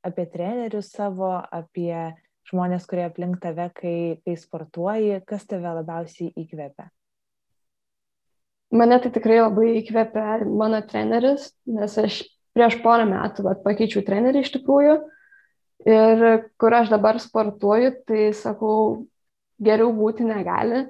apie 0.06 0.24
trenerius 0.32 0.88
savo, 0.94 1.34
apie 1.52 1.92
žmonės, 2.48 2.86
kurie 2.88 3.04
aplink 3.04 3.40
tave, 3.42 3.68
kai, 3.76 3.98
kai 4.24 4.36
sportuoji, 4.40 5.18
kas 5.28 5.44
tave 5.48 5.74
labiausiai 5.80 6.32
įkvepia? 6.40 6.88
Mane 8.78 8.98
tai 9.00 9.12
tikrai 9.12 9.42
labai 9.42 9.68
įkvepia 9.82 10.40
mano 10.48 10.80
treneris, 10.88 11.50
nes 11.68 11.94
aš 12.00 12.22
prieš 12.56 12.78
porą 12.84 13.06
metų 13.08 13.44
vat, 13.46 13.62
pakeičiau 13.64 14.04
trenerį 14.04 14.42
iš 14.44 14.52
tikrųjų 14.56 14.96
ir 15.88 16.24
kur 16.60 16.74
aš 16.74 16.90
dabar 16.92 17.20
sportuoju, 17.22 17.92
tai 18.08 18.30
sakau, 18.36 19.06
geriau 19.62 19.92
būti 19.94 20.26
negali, 20.26 20.86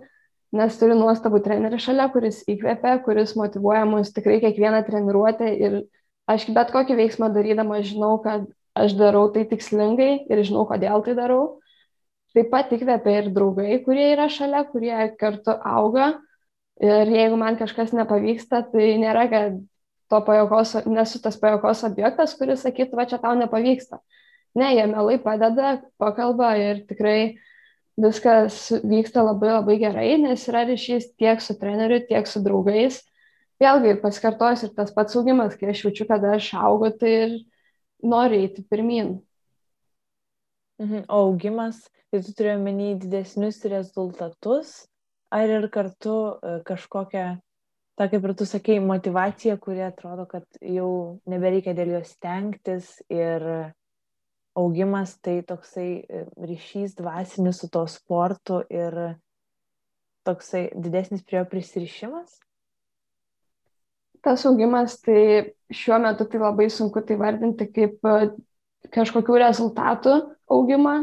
nes 0.55 0.79
turiu 0.81 0.97
nuostabų 0.99 1.43
trenerį 1.45 1.79
šalia, 1.83 2.09
kuris 2.13 2.41
įkvepia, 2.49 2.97
kuris 3.05 3.35
motivuoja 3.37 3.85
mus 3.89 4.13
tikrai 4.17 4.41
kiekvieną 4.43 4.83
treniruotę 4.87 5.53
ir 5.55 5.79
aš 6.29 6.49
bet 6.55 6.73
kokį 6.75 6.99
veiksmą 6.99 7.31
darydama 7.35 7.81
žinau, 7.87 8.19
kad 8.25 8.47
aš 8.79 8.95
darau 8.99 9.27
tai 9.35 9.47
tikslingai 9.49 10.29
ir 10.29 10.45
žinau, 10.47 10.67
kodėl 10.69 11.03
tai 11.07 11.17
darau. 11.19 11.59
Taip 12.37 12.51
pat 12.53 12.73
įkvepia 12.77 13.23
ir 13.23 13.31
draugai, 13.35 13.79
kurie 13.83 14.13
yra 14.13 14.29
šalia, 14.31 14.63
kurie 14.69 14.95
kartu 15.19 15.55
auga. 15.65 16.13
Ir 16.79 17.11
jeigu 17.11 17.39
man 17.41 17.57
kažkas 17.59 17.91
nepavyksta, 17.97 18.63
tai 18.71 18.93
nėra, 19.01 19.25
kad 19.33 19.57
to 20.13 20.21
pajokos, 20.25 20.77
nesu 20.87 21.19
tas 21.25 21.37
pajokos 21.41 21.83
objektas, 21.89 22.37
kuris 22.39 22.63
sakytų, 22.63 22.97
va 23.01 23.09
čia 23.09 23.19
tau 23.23 23.35
nepavyksta. 23.39 23.99
Ne, 24.59 24.71
jie 24.77 24.87
melai 24.91 25.19
padeda, 25.23 25.79
pakalba 26.01 26.55
ir 26.61 26.85
tikrai 26.89 27.39
viskas 27.99 28.69
vyksta 28.87 29.25
labai 29.27 29.57
labai 29.57 29.77
gerai, 29.81 30.11
nes 30.23 30.47
yra 30.51 30.65
ryšys 30.69 31.13
tiek 31.19 31.43
su 31.43 31.57
treneriu, 31.59 32.01
tiek 32.07 32.31
su 32.31 32.43
draugais. 32.45 33.03
Vėlgi 33.63 33.97
pasikartos 34.03 34.65
ir 34.67 34.75
tas 34.77 34.93
pats 34.95 35.17
augimas, 35.19 35.57
kai 35.59 35.73
aš 35.73 35.87
jaučiu, 35.87 36.07
kad 36.11 36.25
aš 36.25 36.53
augu, 36.59 36.91
tai 36.95 37.15
ir 37.23 37.35
noriu 38.03 38.43
eiti 38.45 38.65
pirmin. 38.65 39.17
Mhm. 40.79 41.09
O 41.09 41.25
augimas, 41.27 41.83
tai 42.11 42.23
tu 42.23 42.33
turi 42.39 42.55
omeny 42.55 42.95
didesnius 43.03 43.65
rezultatus, 43.67 44.87
ar 45.35 45.51
ir 45.51 45.67
kartu 45.75 46.15
e, 46.39 46.53
kažkokią, 46.69 47.25
ta 47.99 48.07
kaip 48.09 48.25
ir 48.25 48.35
tu 48.39 48.47
sakei, 48.47 48.79
motivacija, 48.79 49.59
kuri 49.59 49.83
atrodo, 49.89 50.29
kad 50.31 50.47
jau 50.63 51.19
nebereikia 51.27 51.75
dėl 51.75 51.97
jos 51.99 52.15
stengtis 52.15 52.95
ir 53.11 53.43
augimas 54.59 55.17
tai 55.19 55.41
toksai 55.43 55.89
e, 55.99 56.25
ryšys 56.47 56.95
dvasinis 56.99 57.59
su 57.59 57.69
to 57.75 57.83
sportu 57.91 58.63
ir 58.71 59.19
toksai 60.27 60.69
didesnis 60.79 61.27
prie 61.27 61.41
jo 61.41 61.49
prisirišimas? 61.51 62.39
Tas 64.25 64.45
augimas, 64.49 64.99
tai 65.05 65.55
šiuo 65.71 65.99
metu 66.03 66.27
tai 66.27 66.41
labai 66.43 66.69
sunku 66.73 67.03
tai 67.07 67.19
vardinti 67.21 67.69
kaip 67.71 68.09
e, 68.09 68.17
kažkokių 68.95 69.39
rezultatų 69.45 70.15
augimą, 70.51 70.97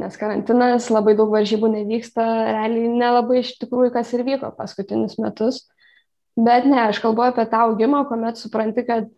nes 0.00 0.16
karantinas, 0.18 0.88
labai 0.90 1.14
daug 1.18 1.32
varžybų 1.34 1.70
nevyksta, 1.74 2.24
realiai 2.50 2.90
nelabai 2.90 3.42
iš 3.42 3.54
tikrųjų 3.60 3.92
kas 3.94 4.12
ir 4.16 4.24
vyko 4.26 4.50
paskutinius 4.56 5.18
metus. 5.22 5.64
Bet 6.34 6.66
ne, 6.66 6.80
aš 6.88 6.98
kalbu 7.02 7.28
apie 7.28 7.44
tą 7.50 7.66
augimą, 7.68 8.04
kuomet 8.08 8.40
supranti, 8.40 8.82
kad 8.86 9.10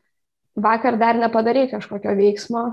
vakar 0.57 0.99
dar 1.01 1.17
nepadarai 1.17 1.65
kažkokio 1.71 2.13
veiksmo, 2.19 2.65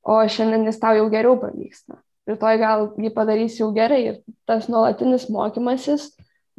o 0.00 0.20
šiandien 0.24 0.64
jis 0.68 0.80
tau 0.80 0.94
jau 0.96 1.08
geriau 1.12 1.36
pavyksta. 1.40 1.98
Rytoj 2.28 2.60
gal 2.60 2.86
jį 3.00 3.10
padarys 3.12 3.58
jau 3.60 3.70
gerai 3.76 4.00
ir 4.06 4.20
tas 4.48 4.68
nuolatinis 4.72 5.26
mokymasis, 5.32 6.10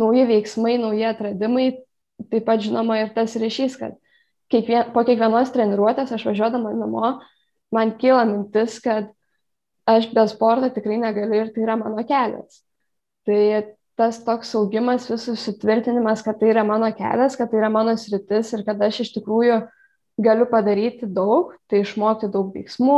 nauji 0.02 0.28
veiksmai, 0.30 0.76
nauji 0.82 1.08
atradimai, 1.10 1.68
taip 2.32 2.48
pat 2.48 2.64
žinoma 2.64 3.02
ir 3.02 3.12
tas 3.16 3.36
ryšys, 3.40 3.78
kad 3.80 3.98
kiekvien, 4.52 4.92
po 4.96 5.04
kiekvienos 5.08 5.52
treniruotės 5.54 6.14
aš 6.16 6.26
važiuodama 6.30 6.74
namo, 6.76 7.18
man 7.74 7.94
kyla 8.00 8.24
mintis, 8.30 8.80
kad 8.84 9.12
aš 9.90 10.10
be 10.16 10.26
sporto 10.32 10.70
tikrai 10.74 11.00
negaliu 11.02 11.44
ir 11.44 11.54
tai 11.56 11.66
yra 11.66 11.78
mano 11.80 12.04
kelias. 12.08 12.62
Tai 13.28 13.42
tas 14.00 14.18
toks 14.26 14.54
augimas, 14.58 15.10
visų 15.12 15.36
sutvirtinimas, 15.38 16.24
kad 16.26 16.40
tai 16.40 16.52
yra 16.54 16.64
mano 16.68 16.90
kelias, 16.96 17.38
kad 17.38 17.52
tai 17.52 17.60
yra 17.62 17.70
mano 17.74 17.94
sritis 18.00 18.54
ir 18.56 18.66
kad 18.68 18.82
aš 18.82 19.04
iš 19.06 19.14
tikrųjų 19.18 19.62
galiu 20.22 20.48
padaryti 20.50 21.10
daug, 21.10 21.54
tai 21.70 21.84
išmokti 21.84 22.32
daug 22.32 22.52
veiksmų, 22.56 22.98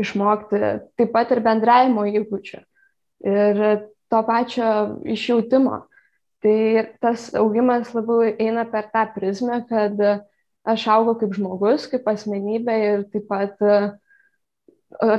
išmokti 0.00 0.60
taip 0.98 1.12
pat 1.14 1.32
ir 1.34 1.42
bendravimo 1.44 2.06
įgūdžių 2.08 2.60
ir 3.30 3.62
to 4.10 4.22
pačio 4.26 4.70
išjautimo. 5.04 5.84
Tai 6.40 6.58
tas 7.04 7.28
augimas 7.36 7.92
labiau 7.92 8.24
eina 8.30 8.64
per 8.68 8.88
tą 8.92 9.04
prizmę, 9.14 9.60
kad 9.68 9.98
aš 10.64 10.86
augau 10.88 11.18
kaip 11.20 11.34
žmogus, 11.36 11.84
kaip 11.92 12.08
asmenybė 12.08 12.76
ir 12.86 13.04
taip 13.12 13.26
pat 13.28 13.60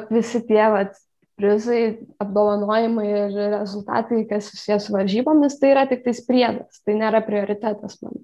visi 0.10 0.42
tie 0.48 0.63
vat, 0.74 0.98
prizai, 1.42 1.82
apdovanojimai 2.22 3.08
ir 3.10 3.36
rezultatai, 3.56 4.24
kas 4.30 4.51
susijęs 4.51 4.88
su 4.88 4.96
varžybomis, 4.96 5.58
tai 5.60 5.74
yra 5.74 5.88
tik 5.90 6.04
tais 6.06 6.22
priedas, 6.28 6.82
tai 6.86 6.98
nėra 7.00 7.24
prioritetas 7.25 7.98
man. 8.04 8.20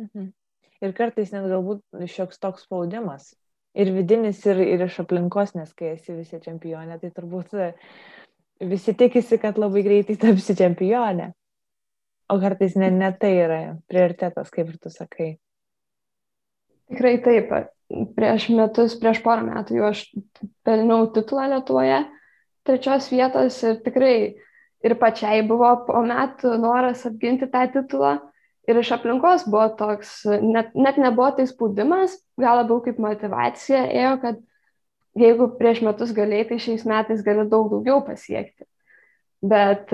Mhm. 0.00 0.32
Ir 0.82 0.96
kartais 0.98 1.30
net 1.32 1.46
galbūt 1.46 2.08
šioks 2.10 2.40
toks 2.42 2.66
spaudimas. 2.66 3.30
Ir 3.78 3.92
vidinis, 3.94 4.40
ir, 4.50 4.58
ir 4.74 4.82
iš 4.84 4.98
aplinkos, 5.04 5.54
nes 5.56 5.70
kai 5.78 5.94
esi 5.94 6.12
visi 6.16 6.40
čempionė, 6.42 6.98
tai 7.00 7.12
turbūt 7.14 7.54
visi 8.68 8.92
tikisi, 8.98 9.38
kad 9.40 9.60
labai 9.60 9.84
greitai 9.86 10.18
tapsi 10.20 10.56
čempionė. 10.58 11.30
O 12.32 12.38
kartais 12.40 12.74
ne, 12.80 12.88
ne 12.90 13.10
tai 13.20 13.32
yra 13.44 13.60
prioritetas, 13.90 14.50
kaip 14.52 14.70
ir 14.72 14.78
tu 14.80 14.92
sakai. 14.92 15.34
Tikrai 16.92 17.18
taip 17.24 17.52
prieš 18.16 18.48
metus, 18.56 18.96
prieš 19.00 19.20
porą 19.24 19.44
metų 19.44 19.76
jau 19.76 19.90
aš 19.90 20.06
pelniau 20.64 21.10
titulą 21.12 21.50
Lietuvoje, 21.52 21.98
trečios 22.64 23.10
vietos 23.12 23.58
ir 23.66 23.80
tikrai 23.84 24.14
ir 24.82 24.96
pačiai 25.00 25.42
buvo 25.46 25.74
po 25.86 26.02
metų 26.06 26.56
noras 26.62 27.04
apginti 27.08 27.48
tą 27.52 27.66
titulą. 27.74 28.16
Ir 28.70 28.78
iš 28.78 28.92
aplinkos 28.94 29.44
buvo 29.50 29.66
toks, 29.78 30.20
net, 30.40 30.70
net 30.78 30.98
nebuvo 31.02 31.32
tai 31.36 31.48
spaudimas, 31.50 32.14
gal 32.38 32.60
labiau 32.60 32.78
kaip 32.84 33.00
motivacija 33.02 33.82
ėjo, 33.90 34.12
kad 34.22 34.38
jeigu 35.18 35.48
prieš 35.58 35.82
metus 35.82 36.12
galėjai, 36.14 36.46
tai 36.52 36.60
šiais 36.62 36.84
metais 36.88 37.24
gali 37.26 37.48
daug 37.50 37.72
daugiau 37.72 38.04
pasiekti. 38.06 38.68
Bet 39.42 39.90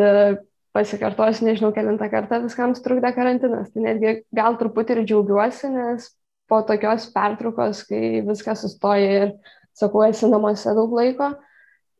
pasikartosiu, 0.76 1.46
nežinau, 1.48 1.72
kelintą 1.74 2.08
kartą 2.12 2.42
viskam 2.44 2.74
trukdė 2.76 3.12
karantinas. 3.16 3.70
Tai 3.72 3.84
netgi 3.84 4.14
gal 4.34 4.58
truputį 4.60 4.96
ir 4.96 5.02
džiaugiuosi, 5.08 5.70
nes 5.74 6.10
po 6.48 6.60
tokios 6.66 7.08
pertraukos, 7.12 7.82
kai 7.88 8.22
viskas 8.26 8.64
sustoja 8.64 9.10
ir, 9.22 9.34
sakau, 9.76 10.04
esi 10.06 10.28
namuose 10.30 10.72
daug 10.76 10.94
laiko, 10.96 11.32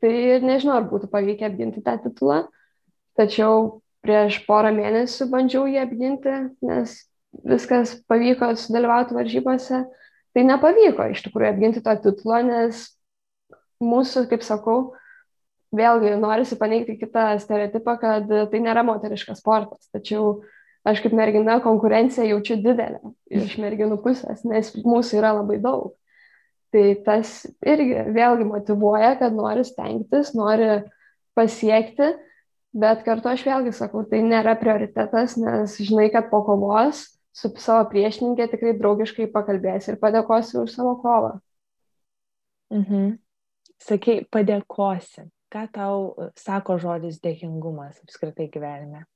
tai 0.02 0.12
ir 0.36 0.46
nežinau, 0.46 0.78
ar 0.80 0.88
būtų 0.90 1.10
pavykę 1.12 1.48
apginti 1.48 1.84
tą 1.84 1.98
titulą. 2.04 2.42
Tačiau 3.18 3.80
prieš 4.04 4.42
porą 4.46 4.70
mėnesių 4.76 5.28
bandžiau 5.32 5.66
jį 5.68 5.80
apginti, 5.82 6.34
nes 6.64 6.94
viskas 7.44 7.96
pavyko 8.08 8.52
sudalyvauti 8.56 9.16
varžybose. 9.16 9.82
Tai 10.36 10.44
nepavyko 10.46 11.08
iš 11.12 11.24
tikrųjų 11.26 11.50
apginti 11.50 11.82
to 11.84 11.94
titulo, 12.04 12.38
nes 12.46 12.84
mūsų, 13.82 14.26
kaip 14.30 14.44
sakau, 14.46 14.92
vėlgi 15.74 16.14
norisi 16.20 16.56
paneigti 16.58 16.96
kitą 17.00 17.30
stereotipą, 17.42 17.96
kad 18.00 18.28
tai 18.28 18.60
nėra 18.64 18.84
moteriškas 18.86 19.42
sportas. 19.42 19.88
Tačiau 19.92 20.40
aš 20.88 21.02
kaip 21.04 21.14
mergina 21.16 21.58
konkurenciją 21.64 22.26
jaučiu 22.30 22.58
didelę 22.64 23.00
iš 23.34 23.58
merginų 23.60 23.98
pusės, 24.04 24.44
nes 24.48 24.72
mūsų 24.84 25.20
yra 25.20 25.34
labai 25.40 25.58
daug. 25.64 25.92
Tai 26.72 26.84
tas 27.04 27.46
irgi 27.64 28.04
vėlgi 28.12 28.46
motivuoja, 28.48 29.14
kad 29.20 29.36
nori 29.36 29.64
stengtis, 29.64 30.34
nori 30.36 30.82
pasiekti, 31.38 32.10
bet 32.76 33.04
kartu 33.06 33.30
aš 33.32 33.44
vėlgi 33.46 33.72
sakau, 33.76 34.04
tai 34.08 34.20
nėra 34.24 34.56
prioritetas, 34.60 35.38
nes 35.40 35.78
žinai, 35.80 36.10
kad 36.12 36.28
po 36.32 36.42
kovos 36.44 37.06
su 37.32 37.50
savo 37.62 37.86
priešininkė 37.92 38.48
tikrai 38.52 38.74
draugiškai 38.76 39.30
pakalbėsi 39.32 39.94
ir 39.94 40.00
padėkosi 40.02 40.58
už 40.60 40.74
savo 40.74 40.96
kovą. 41.00 41.38
Mhm. 42.74 43.16
Sakai, 43.78 44.20
padėkosi. 44.28 45.28
Ką 45.48 45.62
tau 45.72 46.00
sako 46.36 46.76
žodis 46.80 47.22
dėkingumas 47.24 48.02
apskritai 48.02 48.50
gyvenime? 48.52 49.06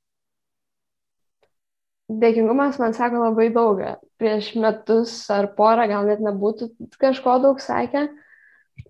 Dėkingumas 2.09 2.79
man 2.81 2.97
sako 2.97 3.21
labai 3.27 3.51
daug. 3.53 3.81
Prieš 4.21 4.55
metus 4.61 5.15
ar 5.33 5.51
porą 5.57 5.87
gal 5.91 6.09
net 6.09 6.23
nebūtų 6.25 6.71
kažko 7.01 7.39
daug 7.45 7.61
sakę, 7.63 8.07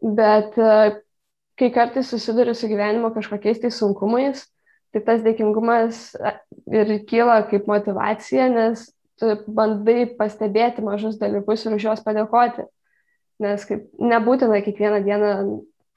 bet 0.03 0.59
e, 0.59 0.77
kai 1.59 1.71
kartais 1.75 2.11
susiduriu 2.11 2.55
su 2.55 2.71
gyvenimo 2.71 3.13
kažkokiais 3.15 3.61
tai 3.63 3.71
sunkumais, 3.75 4.47
tai 4.95 5.03
tas 5.07 5.23
dėkingumas 5.27 6.03
e, 6.15 6.35
ir 6.79 6.95
kyla 7.11 7.43
kaip 7.51 7.67
motivacija, 7.71 8.49
nes 8.55 8.89
tu 9.21 9.35
bandai 9.47 10.07
pastebėti 10.19 10.83
mažus 10.83 11.19
dalykus 11.21 11.67
ir 11.67 11.77
už 11.77 11.91
juos 11.91 12.07
padėkoti. 12.07 12.67
Nes 13.43 13.67
kaip 13.67 13.87
nebūtina 13.99 14.63
kiekvieną 14.63 15.03
dieną, 15.07 15.35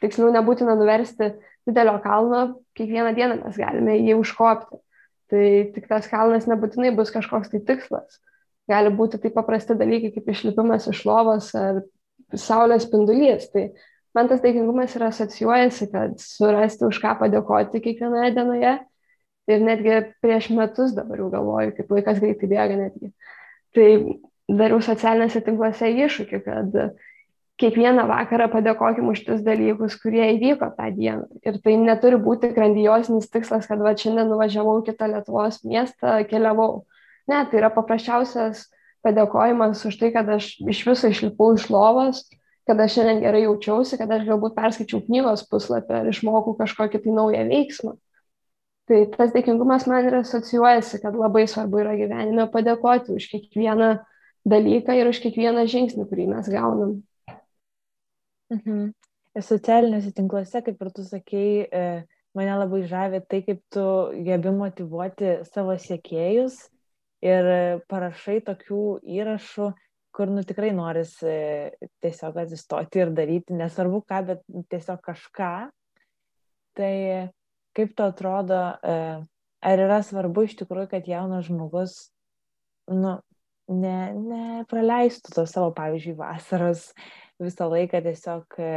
tiksliau 0.05 0.31
nebūtina 0.33 0.77
nuversti 0.77 1.33
didelio 1.65 1.97
kalno, 2.03 2.45
kiekvieną 2.77 3.13
dieną 3.17 3.39
mes 3.41 3.57
galime 3.59 3.97
jį 3.97 4.17
užkopti. 4.21 4.79
Tai 5.33 5.45
tik 5.73 5.87
tas 5.89 6.05
kalnas 6.05 6.45
nebūtinai 6.45 6.93
bus 6.95 7.09
kažkoks 7.13 7.49
tai 7.49 7.61
tikslas. 7.65 8.19
Gali 8.69 8.91
būti 8.93 9.17
tai 9.21 9.31
paprasti 9.33 9.77
dalykai 9.77 10.11
kaip 10.13 10.29
išlipimas 10.29 10.85
iš 10.91 11.01
lovos 11.05 11.51
ar 11.57 11.81
saulės 12.33 12.85
spindulys. 12.85 13.47
Tai 13.53 13.71
man 14.17 14.29
tas 14.29 14.43
dėkingumas 14.43 14.93
yra 14.97 15.09
asocijuojasi, 15.13 15.89
kad 15.93 16.19
surasti 16.21 16.85
už 16.85 17.01
ką 17.01 17.15
padėkoti 17.23 17.81
kiekvienoje 17.81 18.35
dienoje. 18.37 18.75
Ir 19.45 19.61
netgi 19.61 19.97
prieš 20.25 20.49
metus 20.57 20.95
dabar 20.97 21.19
jau 21.21 21.27
galvoju, 21.33 21.73
kaip 21.77 21.91
laikas 21.93 22.21
greitai 22.21 22.49
bėga 22.49 22.77
netgi. 22.79 23.11
Tai 23.77 23.89
dariau 24.49 24.81
socialiniuose 24.81 25.41
tinkluose 25.45 25.89
iššūkį, 26.05 26.39
kad 26.45 26.79
kiekvieną 27.61 28.05
vakarą 28.09 28.49
padėkokim 28.51 29.09
už 29.13 29.21
tus 29.27 29.43
dalykus, 29.45 29.95
kurie 30.01 30.25
įvyko 30.35 30.71
tą 30.75 30.89
dieną. 30.95 31.27
Ir 31.47 31.59
tai 31.63 31.77
neturi 31.79 32.19
būti 32.21 32.51
grandiosinis 32.55 33.29
tikslas, 33.31 33.67
kad 33.69 33.79
va 33.83 33.95
šiandien 33.95 34.27
nuvažiavau 34.31 34.81
kitą 34.87 35.07
Lietuvos 35.13 35.61
miestą, 35.63 36.17
keliavau. 36.29 36.83
Ne, 37.31 37.43
tai 37.49 37.61
yra 37.61 37.71
paprasčiausias 37.73 38.67
padėkojimas 39.05 39.85
už 39.87 39.99
tai, 40.01 40.11
kad 40.13 40.29
aš 40.35 40.55
iš 40.61 40.81
viso 40.87 41.11
išlipau 41.11 41.53
iš 41.55 41.69
lovos, 41.73 42.25
kad 42.67 42.79
aš 42.81 42.97
šiandien 42.97 43.23
gerai 43.23 43.45
jaučiausi, 43.45 43.99
kad 44.01 44.11
aš 44.11 44.27
galbūt 44.27 44.57
perskaičiau 44.57 45.03
knygos 45.05 45.45
puslapį 45.49 45.99
ar 46.01 46.11
išmokau 46.11 46.57
kažkokį 46.59 47.05
tai 47.05 47.15
naują 47.15 47.45
veiksmą. 47.49 47.95
Tai 48.85 48.99
tas 49.15 49.31
dėkingumas 49.33 49.87
man 49.89 50.05
ir 50.05 50.19
asocijuojasi, 50.19 50.99
kad 51.01 51.15
labai 51.17 51.47
svarbu 51.49 51.81
yra 51.81 51.95
gyvenime 51.97 52.45
padėkoti 52.53 53.15
už 53.17 53.31
kiekvieną 53.31 53.95
dalyką 54.45 54.93
ir 54.99 55.09
už 55.09 55.23
kiekvieną 55.23 55.65
žingsnį, 55.71 56.05
kurį 56.09 56.27
mes 56.35 56.49
gaunam. 56.53 56.99
Mhm. 58.55 58.91
Ir 59.35 59.43
socialiniuose 59.43 60.13
tinkluose, 60.15 60.61
kaip 60.63 60.81
ir 60.81 60.91
tu 60.95 61.03
sakei, 61.03 61.65
e, 61.67 62.05
mane 62.37 62.53
labai 62.61 62.83
žavė 62.87 63.21
tai, 63.27 63.41
kaip 63.43 63.63
tu 63.73 63.85
gebi 64.23 64.53
motivuoti 64.55 65.41
savo 65.49 65.75
siekėjus 65.79 66.61
ir 67.25 67.49
parašai 67.91 68.37
tokių 68.47 68.83
įrašų, 69.17 69.71
kur 70.15 70.31
nu 70.31 70.43
tikrai 70.47 70.71
noris 70.75 71.17
tiesiog 71.19 72.37
atsistoti 72.45 73.01
ir 73.03 73.11
daryti, 73.15 73.55
nesvarbu 73.59 73.99
ką, 74.07 74.21
bet 74.29 74.45
tiesiog 74.71 75.01
kažką. 75.03 75.51
Tai 76.79 76.93
kaip 77.75 77.95
to 77.95 78.07
atrodo, 78.11 78.61
ar 79.65 79.83
yra 79.87 79.99
svarbu 80.03 80.45
iš 80.47 80.55
tikrųjų, 80.61 80.87
kad 80.93 81.07
jaunas 81.11 81.49
žmogus, 81.49 81.97
nu, 82.91 83.17
ne, 83.71 83.97
nepraleistų 84.15 85.33
to 85.35 85.45
savo, 85.49 85.71
pavyzdžiui, 85.77 86.17
vasaros 86.19 86.89
visą 87.41 87.67
laiką 87.71 88.01
tiesiog 88.05 88.59
e, 88.61 88.71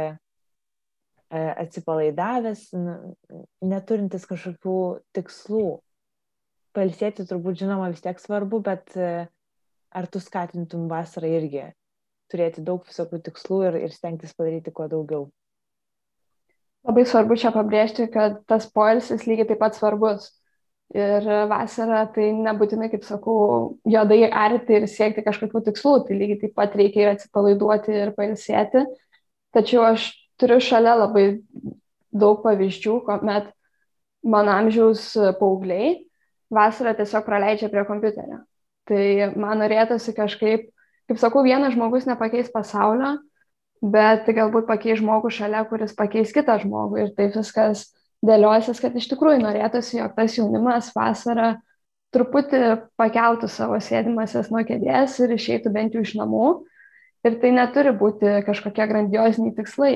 e, 1.29 1.43
atsipalaidavęs, 1.65 2.69
neturintis 3.65 4.27
kažkokių 4.29 4.79
tikslų. 5.15 5.67
Palsėti 6.75 7.25
turbūt 7.25 7.63
žinoma 7.63 7.89
vis 7.93 8.03
tiek 8.05 8.19
svarbu, 8.21 8.61
bet 8.65 8.93
e, 8.97 9.27
ar 9.89 10.07
tu 10.11 10.21
skatintum 10.21 10.87
vasarą 10.91 11.29
irgi 11.39 11.67
turėti 12.29 12.61
daug 12.61 12.83
visokių 12.85 13.23
tikslų 13.25 13.59
ir, 13.69 13.77
ir 13.87 13.93
stengtis 13.93 14.35
padaryti 14.37 14.73
kuo 14.75 14.85
daugiau? 14.91 15.29
Labai 16.87 17.03
svarbu 17.09 17.35
čia 17.39 17.51
pabrėžti, 17.51 18.05
kad 18.13 18.39
tas 18.47 18.69
poilsis 18.71 19.25
lygiai 19.27 19.49
taip 19.49 19.59
pat 19.61 19.75
svarbus. 19.75 20.29
Ir 20.89 21.25
vasarą 21.51 21.99
tai 22.15 22.31
nebūtinai, 22.33 22.87
kaip 22.89 23.03
sakau, 23.05 23.75
juodai 23.85 24.23
arti 24.25 24.79
ir 24.79 24.87
siekti 24.89 25.21
kažkokių 25.21 25.61
tikslų, 25.67 25.91
tai 26.07 26.17
lygiai 26.17 26.39
taip 26.41 26.55
pat 26.57 26.73
reikia 26.79 27.03
ir 27.03 27.11
atsipalaiduoti 27.11 27.93
ir 27.93 28.13
pailsėti. 28.15 28.87
Tačiau 29.53 29.83
aš 29.91 30.07
turiu 30.41 30.57
šalia 30.63 30.95
labai 30.97 31.25
daug 32.09 32.41
pavyzdžių, 32.41 32.95
kuomet 33.05 33.51
mano 34.25 34.55
amžiaus 34.55 35.11
paaugliai 35.37 35.93
vasarą 36.49 36.95
tiesiog 36.97 37.25
praleidžia 37.27 37.69
prie 37.69 37.85
kompiuterio. 37.85 38.41
Tai 38.89 39.03
man 39.37 39.61
norėtųsi 39.61 40.15
kažkaip, 40.17 40.71
kaip 41.05 41.21
sakau, 41.21 41.45
vienas 41.45 41.75
žmogus 41.75 42.09
nepakeis 42.09 42.49
pasaulio, 42.49 43.19
bet 43.85 44.25
galbūt 44.25 44.65
pakeis 44.65 45.03
žmogų 45.03 45.29
šalia, 45.37 45.61
kuris 45.69 45.93
pakeis 45.93 46.33
kitą 46.33 46.57
žmogų 46.63 47.03
ir 47.03 47.13
taip 47.13 47.37
viskas 47.37 47.91
dėliosis, 48.25 48.81
kad 48.83 48.95
iš 48.97 49.07
tikrųjų 49.13 49.41
norėtųsi, 49.43 49.99
jog 49.99 50.15
tas 50.17 50.35
jaunimas 50.37 50.91
vasarą 50.95 51.53
truputį 52.15 52.61
pakeltų 52.99 53.49
savo 53.51 53.77
sėdimasias 53.83 54.49
nuo 54.53 54.63
kėdės 54.65 55.19
ir 55.23 55.35
išeitų 55.35 55.71
bent 55.73 55.95
jau 55.95 56.03
iš 56.05 56.15
namų. 56.19 56.49
Ir 57.27 57.35
tai 57.41 57.51
neturi 57.51 57.91
būti 57.95 58.39
kažkokie 58.47 58.85
grandioziniai 58.89 59.55
tikslai. 59.57 59.93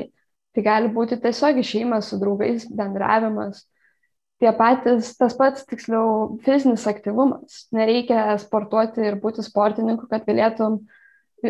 Tai 0.54 0.64
gali 0.66 0.90
būti 0.94 1.18
tiesiog 1.22 1.58
išėjimas 1.64 2.12
su 2.12 2.20
draugais, 2.22 2.68
bendravimas. 2.70 3.64
Tie 4.44 4.52
patys, 4.54 5.14
tas 5.18 5.34
pats, 5.40 5.64
tiksliau, 5.66 6.36
fizinis 6.46 6.84
aktyvumas. 6.90 7.64
Nereikia 7.74 8.36
sportuoti 8.42 9.06
ir 9.08 9.18
būti 9.24 9.46
sportininku, 9.46 10.10
kad 10.12 10.28
galėtum 10.28 10.82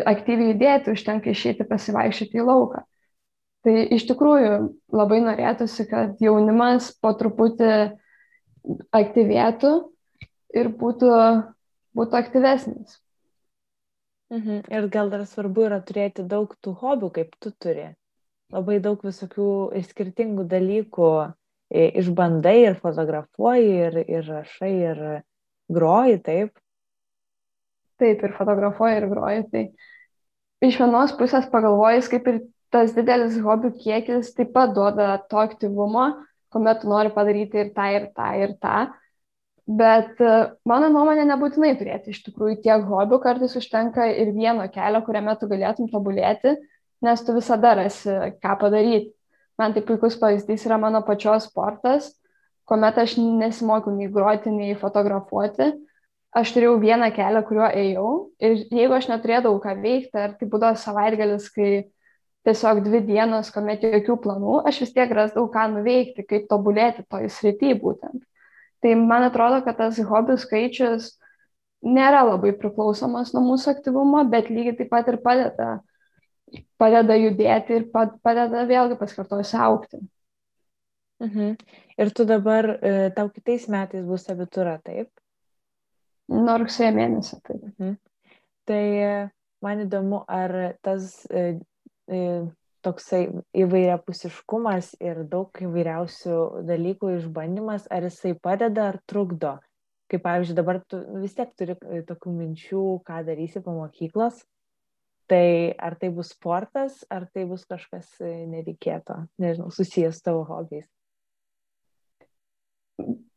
aktyviai 0.06 0.54
judėti, 0.54 0.94
užtenka 0.94 1.32
išeiti 1.34 1.66
pasivaikščioti 1.68 2.40
į 2.40 2.46
lauką. 2.48 2.84
Tai 3.64 3.74
iš 3.96 4.04
tikrųjų 4.10 4.56
labai 4.92 5.22
norėtųsi, 5.24 5.86
kad 5.88 6.18
jaunimas 6.20 6.90
po 7.00 7.14
truputį 7.16 7.70
aktyvėtų 8.92 9.72
ir 10.56 10.68
būtų, 10.80 11.12
būtų 11.96 12.18
aktyvesnis. 12.20 12.98
Mhm. 14.34 14.64
Ir 14.68 14.88
gal 14.92 15.10
dar 15.12 15.24
svarbu 15.28 15.68
yra 15.68 15.80
turėti 15.84 16.24
daug 16.28 16.52
tų 16.64 16.74
hobių, 16.80 17.10
kaip 17.16 17.36
tu 17.40 17.52
turi. 17.56 17.92
Labai 18.52 18.78
daug 18.84 19.00
visokių 19.04 19.48
skirtingų 19.88 20.44
dalykų 20.50 21.10
išbandai 21.74 22.58
ir 22.66 22.76
fotografuoji, 22.80 23.72
ir, 23.86 23.98
ir 24.04 24.28
rašai, 24.28 24.72
ir 24.90 25.02
groji, 25.72 26.20
taip. 26.24 26.52
Taip, 28.00 28.24
ir 28.26 28.34
fotografuoji, 28.36 28.98
ir 29.00 29.08
groji. 29.10 29.44
Tai 29.50 30.68
iš 30.68 30.80
vienos 30.82 31.14
pusės 31.18 31.48
pagalvojus, 31.50 32.10
kaip 32.12 32.28
ir 32.30 32.40
tas 32.74 32.94
didelis 32.96 33.38
hobių 33.42 33.70
kiekis 33.78 34.32
taip 34.34 34.50
pat 34.56 34.74
duoda 34.74 35.14
to 35.30 35.38
aktyvumo, 35.38 36.08
kuomet 36.50 36.82
tu 36.82 36.90
nori 36.90 37.12
padaryti 37.14 37.62
ir 37.62 37.72
tą, 37.76 37.88
ir 37.94 38.08
tą, 38.16 38.28
ir 38.42 38.54
tą. 38.62 38.78
Bet 39.64 40.18
e, 40.20 40.32
mano 40.68 40.90
nuomonė 40.92 41.24
nebūtinai 41.30 41.72
turėti 41.80 42.12
iš 42.12 42.20
tikrųjų 42.26 42.58
tiek 42.66 42.82
hobių, 42.84 43.20
kartais 43.22 43.54
užtenka 43.56 44.10
ir 44.12 44.34
vieno 44.36 44.66
kelio, 44.74 45.00
kuriame 45.06 45.36
tu 45.40 45.48
galėtum 45.48 45.88
tobulėti, 45.92 46.58
nes 47.04 47.22
tu 47.24 47.36
visada 47.36 47.72
rasi, 47.78 48.12
ką 48.42 48.58
padaryti. 48.60 49.14
Man 49.60 49.72
tai 49.72 49.84
puikus 49.86 50.18
pavyzdys 50.18 50.66
yra 50.66 50.76
mano 50.82 51.00
pačios 51.06 51.46
sportas, 51.46 52.10
kuomet 52.68 52.98
aš 52.98 53.16
nesimokiau 53.22 53.94
nei 53.94 54.10
groti, 54.12 54.50
nei 54.50 54.74
fotografuoti. 54.76 55.70
Aš 56.34 56.50
turėjau 56.56 56.80
vieną 56.82 57.12
kelią, 57.14 57.44
kuriuo 57.46 57.68
ėjau 57.70 58.08
ir 58.42 58.64
jeigu 58.74 58.96
aš 58.96 59.06
neturėdavau 59.12 59.60
ką 59.62 59.76
veikti, 59.78 60.18
ar 60.18 60.34
tai 60.40 60.48
būdavo 60.50 60.74
savaitgalis, 60.82 61.46
kai 61.54 61.68
tiesiog 62.44 62.82
dvi 62.84 63.00
dienos, 63.06 63.50
kuomet 63.54 63.84
jokių 63.86 64.18
planų, 64.24 64.60
aš 64.68 64.82
vis 64.84 64.94
tiek 64.96 65.12
rasdavau, 65.16 65.48
ką 65.52 65.66
nuveikti, 65.78 66.26
kaip 66.28 66.48
tobulėti 66.50 67.06
toj 67.08 67.28
srity 67.32 67.72
būtent. 67.80 68.22
Tai 68.84 68.94
man 69.00 69.24
atrodo, 69.30 69.62
kad 69.64 69.78
tas 69.80 70.00
hobių 70.04 70.36
skaičius 70.40 71.14
nėra 71.84 72.24
labai 72.28 72.52
priklausomas 72.60 73.32
nuo 73.32 73.44
mūsų 73.48 73.74
aktyvumo, 73.74 74.24
bet 74.28 74.50
lygiai 74.52 74.76
taip 74.76 74.90
pat 74.92 75.08
ir 75.08 75.20
padeda, 75.24 75.70
padeda 76.80 77.16
judėti 77.16 77.78
ir 77.78 77.86
padeda 77.94 78.64
vėlgi 78.68 79.00
paskartosiu 79.00 79.60
aukti. 79.64 80.02
Mhm. 81.24 81.56
Ir 81.96 82.10
tu 82.10 82.26
dabar, 82.28 82.68
e, 82.82 83.10
tau 83.16 83.30
kitais 83.32 83.68
metais 83.70 84.04
bus 84.04 84.26
abitūra, 84.28 84.80
taip? 84.84 85.08
Nuo 86.28 86.56
rugsėjo 86.60 86.90
mėnesio, 86.96 87.38
taip. 87.46 87.62
Mhm. 87.72 87.94
Tai 88.68 88.82
e, 89.08 89.14
man 89.64 89.84
įdomu, 89.84 90.24
ar 90.28 90.74
tas 90.84 91.24
e, 91.30 91.60
toksai 92.84 93.28
įvairiapusiškumas 93.56 94.94
ir 95.02 95.22
daug 95.30 95.54
įvairiausių 95.64 96.38
dalykų 96.68 97.14
išbandymas, 97.18 97.88
ar 97.92 98.08
jisai 98.08 98.34
padeda 98.36 98.90
ar 98.92 99.00
trukdo? 99.08 99.56
Kaip 100.12 100.24
pavyzdžiui, 100.26 100.56
dabar 100.58 100.82
tu 100.84 101.00
vis 101.22 101.32
tiek 101.36 101.52
turi 101.56 101.76
e, 101.88 102.02
tokių 102.04 102.34
minčių, 102.36 102.82
ką 103.08 103.22
darysi 103.24 103.62
po 103.64 103.72
mokyklos, 103.78 104.42
tai 105.32 105.72
ar 105.80 105.96
tai 106.00 106.10
bus 106.12 106.34
sportas, 106.34 107.00
ar 107.08 107.24
tai 107.32 107.46
bus 107.48 107.64
kažkas 107.64 108.10
e, 108.20 108.34
nereikėto, 108.50 109.22
nežinau, 109.40 109.70
susijęs 109.72 110.20
su 110.20 110.26
tavo 110.28 110.44
hobiais? 110.50 110.84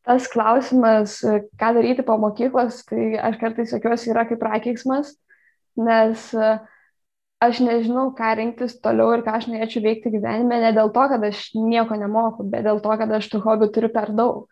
Tas 0.08 0.28
klausimas, 0.32 1.22
e, 1.24 1.40
ką 1.60 1.72
daryti 1.80 2.04
po 2.08 2.20
mokyklos, 2.20 2.84
tai 2.92 3.14
aš 3.16 3.40
kartais 3.40 3.72
sakiuosi 3.72 4.12
yra 4.12 4.28
kaip 4.28 4.44
prakeiksmas, 4.44 5.16
nes 5.78 6.28
uh, 6.36 6.58
aš 7.44 7.60
nežinau, 7.62 8.12
ką 8.18 8.34
rinktis 8.40 8.78
toliau 8.82 9.14
ir 9.16 9.24
ką 9.26 9.36
aš 9.38 9.48
norėčiau 9.52 9.84
veikti 9.86 10.12
gyvenime, 10.14 10.60
ne 10.64 10.72
dėl 10.76 10.90
to, 10.94 11.04
kad 11.12 11.24
aš 11.28 11.44
nieko 11.58 11.98
nemoku, 12.00 12.46
bet 12.50 12.66
dėl 12.66 12.82
to, 12.84 12.94
kad 13.00 13.12
aš 13.20 13.30
tų 13.34 13.44
hobių 13.46 13.70
turiu 13.74 13.92
per 13.94 14.12
daug. 14.18 14.48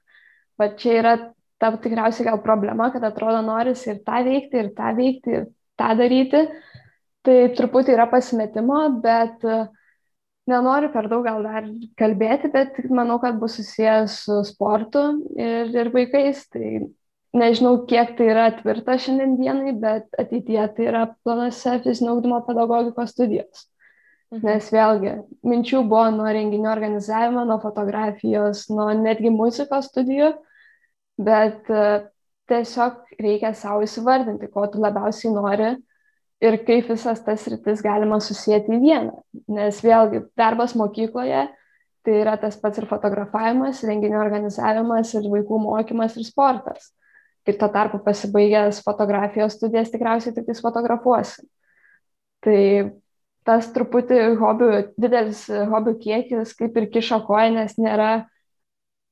Bet 0.59 0.77
čia 0.81 0.99
yra 1.01 1.15
ta 1.59 1.71
tikriausiai 1.81 2.27
gal 2.29 2.41
problema, 2.43 2.91
kad 2.93 3.03
atrodo 3.07 3.41
noris 3.45 3.85
ir 3.89 4.01
tą 4.05 4.21
veikti, 4.27 4.61
ir 4.61 4.73
tą 4.77 4.91
veikti, 4.97 5.39
ir 5.39 5.47
tą 5.79 5.93
daryti. 5.97 6.45
Tai 7.25 7.37
truputį 7.57 7.95
yra 7.95 8.05
pasimetimo, 8.11 8.83
bet 9.01 9.41
e, 9.49 9.63
nenoriu 10.51 10.91
per 10.93 11.07
daug 11.09 11.25
gal 11.25 11.41
dar 11.41 11.65
kalbėti, 11.97 12.51
bet 12.53 12.77
manau, 12.93 13.17
kad 13.23 13.39
bus 13.41 13.57
susijęs 13.57 14.19
su 14.27 14.43
sportu 14.45 15.07
ir, 15.33 15.73
ir 15.73 15.89
vaikais. 15.95 16.43
Tai 16.53 16.67
nežinau, 17.35 17.77
kiek 17.89 18.15
tai 18.17 18.29
yra 18.31 18.49
tvirta 18.55 18.97
šiandien 19.01 19.35
dienai, 19.39 19.73
bet 19.79 20.19
ateityje 20.21 20.65
tai 20.77 20.89
yra 20.89 21.05
planuose 21.23 21.77
fizinio 21.83 22.15
augdymo 22.15 22.41
pedagogikos 22.47 23.13
studijos. 23.15 23.65
Mhm. 24.33 24.41
Nes 24.47 24.69
vėlgi, 24.73 25.13
minčių 25.45 25.83
buvo 25.85 26.07
nuo 26.15 26.31
renginių 26.33 26.71
organizavimo, 26.71 27.45
nuo 27.47 27.59
fotografijos, 27.63 28.65
nuo 28.73 28.89
netgi 28.97 29.31
muzikos 29.33 29.91
studijų, 29.91 30.31
bet 31.21 31.69
uh, 31.71 32.07
tiesiog 32.49 33.19
reikia 33.21 33.53
savo 33.55 33.85
įsivardinti, 33.85 34.49
ko 34.51 34.65
tu 34.71 34.81
labiausiai 34.83 35.33
nori 35.33 35.75
ir 36.43 36.57
kaip 36.67 36.89
visas 36.91 37.21
tas 37.23 37.45
rytis 37.51 37.83
galima 37.85 38.19
susijęti 38.21 38.75
į 38.75 38.81
vieną. 38.81 39.13
Nes 39.55 39.79
vėlgi, 39.85 40.25
darbas 40.37 40.75
mokykloje 40.77 41.45
tai 42.05 42.19
yra 42.21 42.35
tas 42.37 42.57
pats 42.61 42.77
ir 42.81 42.85
fotografavimas, 42.89 43.79
renginių 43.87 44.19
organizavimas, 44.21 45.13
ir 45.17 45.29
vaikų 45.31 45.61
mokymas, 45.63 46.17
ir 46.19 46.27
sportas 46.27 46.91
ir 47.45 47.57
tuo 47.59 47.69
tarpu 47.69 47.99
pasibaigęs 48.05 48.81
fotografijos 48.85 49.55
studijas 49.57 49.91
tikriausiai 49.93 50.33
tik 50.35 50.47
tais 50.47 50.61
fotografuosi. 50.63 51.45
Tai 52.45 52.61
tas 53.45 53.67
truputį 53.73 54.21
hobių, 54.39 54.69
didelis 54.97 55.45
hobių 55.69 55.95
kiekis 56.01 56.55
kaip 56.57 56.77
ir 56.79 56.89
kiša 56.93 57.21
koja, 57.27 57.51
nes 57.53 57.77
nėra, 57.77 58.25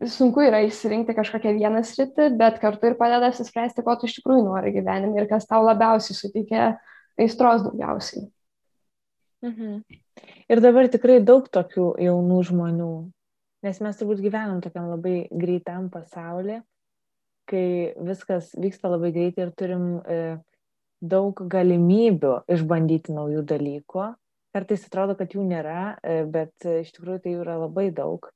sunku 0.01 0.43
yra 0.45 0.63
išsirinkti 0.65 1.15
kažkokią 1.17 1.53
vieną 1.59 1.83
sritį, 1.85 2.31
bet 2.39 2.57
kartu 2.61 2.89
ir 2.89 2.97
padeda 2.99 3.29
suspręsti, 3.35 3.85
ko 3.85 3.95
tu 3.97 4.09
iš 4.09 4.17
tikrųjų 4.19 4.47
nori 4.47 4.73
gyvenime 4.75 5.21
ir 5.21 5.29
kas 5.29 5.45
tau 5.49 5.61
labiausiai 5.65 6.17
suteikia 6.17 6.71
aistros 7.19 7.65
daugiausiai. 7.67 8.25
Mhm. 9.45 9.83
Ir 10.49 10.61
dabar 10.63 10.87
tikrai 10.89 11.19
daug 11.25 11.45
tokių 11.51 11.93
jaunų 12.01 12.41
žmonių, 12.49 12.91
nes 13.65 13.79
mes 13.83 13.97
turbūt 13.99 14.21
gyvenam 14.23 14.61
tokiam 14.63 14.89
labai 14.89 15.27
greitam 15.29 15.89
pasaulyje 15.93 16.61
kai 17.49 17.93
viskas 18.07 18.51
vyksta 18.59 18.91
labai 18.91 19.11
greitai 19.15 19.47
ir 19.47 19.53
turim 19.57 19.85
e, 20.03 20.19
daug 21.03 21.41
galimybių 21.51 22.35
išbandyti 22.55 23.15
naujų 23.15 23.43
dalykų. 23.51 24.05
Kartais 24.53 24.85
atrodo, 24.87 25.15
kad 25.19 25.33
jų 25.33 25.43
nėra, 25.49 25.97
e, 26.05 26.21
bet 26.29 26.67
e, 26.67 26.81
iš 26.83 26.93
tikrųjų 26.95 27.23
tai 27.23 27.35
yra 27.41 27.57
labai 27.65 27.89
daug. 27.95 28.29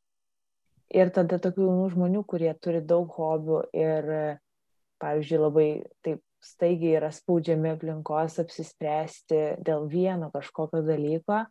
Ir 0.90 1.12
tada 1.16 1.38
tokių 1.44 1.68
jaunų 1.68 1.90
žmonių, 1.94 2.24
kurie 2.28 2.54
turi 2.64 2.82
daug 2.82 3.12
hobių 3.14 3.60
ir, 3.76 4.10
e, 4.18 4.24
pavyzdžiui, 5.04 5.42
labai 5.44 5.68
taip 6.06 6.24
staigiai 6.44 6.98
yra 7.00 7.12
spaudžiami 7.14 7.74
aplinkos 7.76 8.40
apsispręsti 8.44 9.44
dėl 9.66 9.88
vieno 9.92 10.32
kažkokio 10.34 10.84
dalyko, 10.86 11.44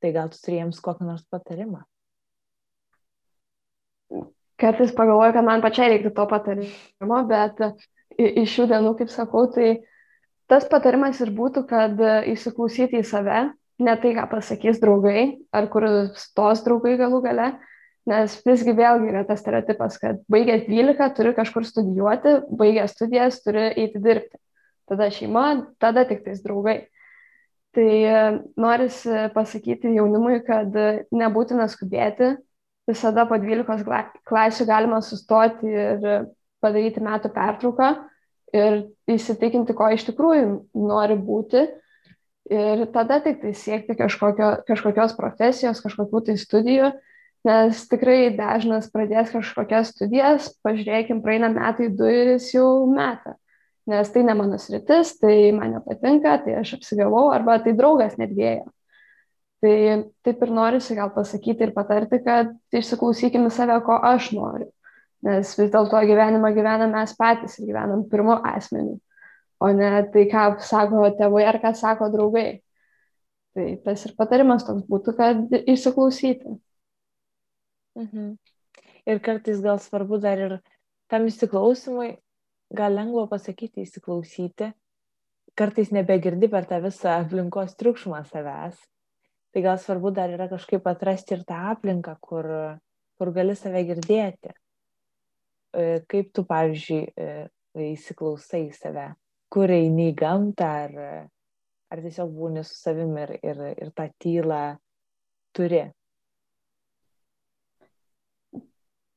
tai 0.00 0.12
gal 0.16 0.30
tu 0.32 0.40
turi 0.42 0.60
jiems 0.60 0.80
kokį 0.84 1.08
nors 1.08 1.24
patarimą? 1.30 1.84
Kartais 4.60 4.92
pagalvoju, 4.96 5.34
kad 5.36 5.46
man 5.46 5.62
pačiai 5.64 5.94
reiktų 5.94 6.12
to 6.16 6.26
patarimo, 6.28 7.22
bet 7.30 7.62
iš 8.20 8.56
šių 8.56 8.68
dienų, 8.74 8.92
kaip 8.98 9.12
sakau, 9.12 9.46
tai 9.54 9.70
tas 10.50 10.66
patarimas 10.68 11.22
ir 11.24 11.32
būtų, 11.32 11.64
kad 11.70 12.00
įsiklausyti 12.28 13.00
į 13.00 13.06
save, 13.08 13.46
ne 13.80 13.96
tai, 14.02 14.12
ką 14.18 14.26
pasakys 14.28 14.82
draugai, 14.82 15.40
ar 15.56 15.70
kur 15.72 15.86
stos 16.20 16.60
draugai 16.66 16.98
galų 17.00 17.22
gale, 17.24 17.50
Nes 18.08 18.38
visgi 18.46 18.72
vėlgi 18.74 19.10
yra 19.12 19.24
tas 19.28 19.42
stereotipas, 19.42 19.98
kad 20.00 20.22
baigęs 20.32 20.64
12 20.66 21.10
turi 21.16 21.34
kažkur 21.36 21.66
studijuoti, 21.68 22.38
baigęs 22.58 22.94
studijas 22.96 23.42
turi 23.44 23.66
eiti 23.74 24.00
dirbti. 24.00 24.40
Tada 24.88 25.10
šeima, 25.12 25.44
tada 25.82 26.06
tik 26.08 26.24
tais 26.24 26.40
draugai. 26.42 26.78
Tai 27.76 27.86
e, 27.86 28.22
norisi 28.58 29.28
pasakyti 29.34 29.92
jaunimui, 29.94 30.40
kad 30.46 30.74
nebūtina 31.14 31.68
skubėti, 31.70 32.32
visada 32.90 33.26
po 33.28 33.38
12 33.40 34.20
klasių 34.28 34.66
galima 34.68 35.00
sustoti 35.04 35.70
ir 35.70 36.06
padaryti 36.60 37.02
metų 37.02 37.32
pertrauką 37.34 37.90
ir 38.54 38.80
įsitikinti, 39.10 39.76
ko 39.78 39.88
iš 39.94 40.08
tikrųjų 40.10 40.48
nori 40.76 41.16
būti. 41.16 41.68
Ir 42.50 42.82
tada 42.90 43.20
tik 43.22 43.38
tai 43.44 43.52
siekti 43.54 43.94
kažkokio, 43.94 44.64
kažkokios 44.66 45.14
profesijos, 45.14 45.82
kažkokių 45.84 46.24
tai 46.26 46.34
studijų 46.40 46.90
nes 47.46 47.84
tikrai 47.88 48.32
dažnas 48.36 48.90
pradės 48.92 49.32
kažkokias 49.32 49.94
studijas, 49.94 50.50
pažiūrėkim, 50.64 51.22
praeina 51.24 51.50
metai 51.52 51.88
du 51.92 52.08
ir 52.08 52.34
jis 52.34 52.50
jau 52.56 52.68
meta. 52.90 53.36
Nes 53.88 54.10
tai 54.12 54.22
ne 54.26 54.34
mano 54.36 54.58
sritis, 54.60 55.16
tai 55.18 55.50
man 55.56 55.78
nepatinka, 55.78 56.36
tai 56.44 56.58
aš 56.60 56.76
apsigavau, 56.76 57.30
arba 57.32 57.58
tai 57.64 57.72
draugas 57.76 58.18
netgėjo. 58.20 58.68
Tai 59.60 59.72
taip 60.24 60.42
ir 60.44 60.52
norisi 60.56 60.96
gal 60.96 61.10
pasakyti 61.12 61.66
ir 61.66 61.74
patarti, 61.76 62.22
kad 62.24 62.54
išsiklausykime 62.72 63.50
save, 63.52 63.76
ko 63.84 63.98
aš 64.08 64.30
noriu. 64.32 64.70
Nes 65.26 65.52
vis 65.58 65.68
dėlto 65.72 66.00
gyvenimą 66.08 66.54
gyvename 66.56 66.94
mes 66.94 67.12
patys 67.18 67.58
ir 67.60 67.66
gyvenam 67.68 68.06
pirmo 68.08 68.38
asmenį, 68.54 68.94
o 69.60 69.68
ne 69.76 69.90
tai, 70.14 70.24
ką 70.32 70.44
sako 70.64 71.10
tėvai 71.18 71.44
ar 71.50 71.58
ką 71.60 71.74
sako 71.76 72.08
draugai. 72.14 72.62
Tai 73.52 73.66
tas 73.84 74.06
ir 74.06 74.14
patarimas 74.16 74.64
toks 74.64 74.86
būtų, 74.88 75.14
kad 75.18 75.56
išsiklausyti. 75.60 76.54
Mhm. 78.00 78.32
Ir 79.10 79.20
kartais 79.24 79.60
gal 79.60 79.80
svarbu 79.82 80.20
dar 80.22 80.40
ir 80.40 80.54
tam 81.10 81.26
įsiklausimui, 81.28 82.14
gal 82.80 82.94
lengva 82.96 83.26
pasakyti 83.28 83.84
įsiklausyti, 83.84 84.70
kartais 85.58 85.90
nebegirdi 85.92 86.48
per 86.48 86.68
tą 86.70 86.78
visą 86.84 87.18
aplinkos 87.18 87.76
triukšmą 87.80 88.22
savęs. 88.30 88.78
Tai 89.50 89.62
gal 89.64 89.78
svarbu 89.82 90.12
dar 90.14 90.30
yra 90.30 90.46
kažkaip 90.50 90.84
atrasti 90.86 91.34
ir 91.34 91.44
tą 91.46 91.58
aplinką, 91.72 92.14
kur, 92.22 92.46
kur 93.18 93.32
gali 93.34 93.56
save 93.58 93.82
girdėti. 93.88 94.52
E, 95.74 96.02
kaip 96.10 96.30
tu, 96.34 96.44
pavyzdžiui, 96.46 97.00
e, 97.14 97.48
įsiklausai 97.90 98.64
į 98.68 98.74
save, 98.74 99.06
kur 99.50 99.70
eini 99.74 100.10
į 100.10 100.16
gamtą, 100.18 100.70
ar, 100.86 101.26
ar 101.90 102.02
tiesiog 102.04 102.30
būni 102.34 102.62
su 102.66 102.76
savimi 102.78 103.26
ir, 103.26 103.34
ir, 103.42 103.64
ir 103.86 103.92
tą 103.94 104.06
tylą 104.22 104.62
turi. 105.54 105.84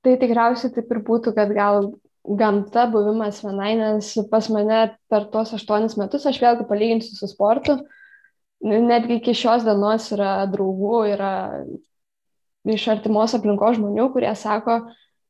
Tai 0.04 0.14
tikriausiai 0.20 0.74
taip 0.76 0.90
ir 0.92 1.00
būtų, 1.08 1.32
kad 1.38 1.54
gal 1.56 1.94
gamta, 2.24 2.86
buvimas 2.92 3.42
vienai, 3.44 3.74
nes 3.80 4.14
pas 4.32 4.50
mane 4.52 4.86
per 5.12 5.30
tuos 5.32 5.54
aštuonis 5.56 5.96
metus, 6.00 6.26
aš 6.28 6.40
vėlgi 6.44 6.68
palyginsiu 6.68 7.16
su 7.18 7.30
sportu, 7.32 7.78
netgi 8.64 9.20
iki 9.20 9.36
šios 9.36 9.66
dienos 9.68 10.10
yra 10.16 10.36
draugų, 10.52 11.00
yra 11.14 11.34
iš 12.64 12.88
artimos 12.94 13.36
aplinkos 13.36 13.78
žmonių, 13.78 14.08
kurie 14.14 14.32
sako, 14.40 14.80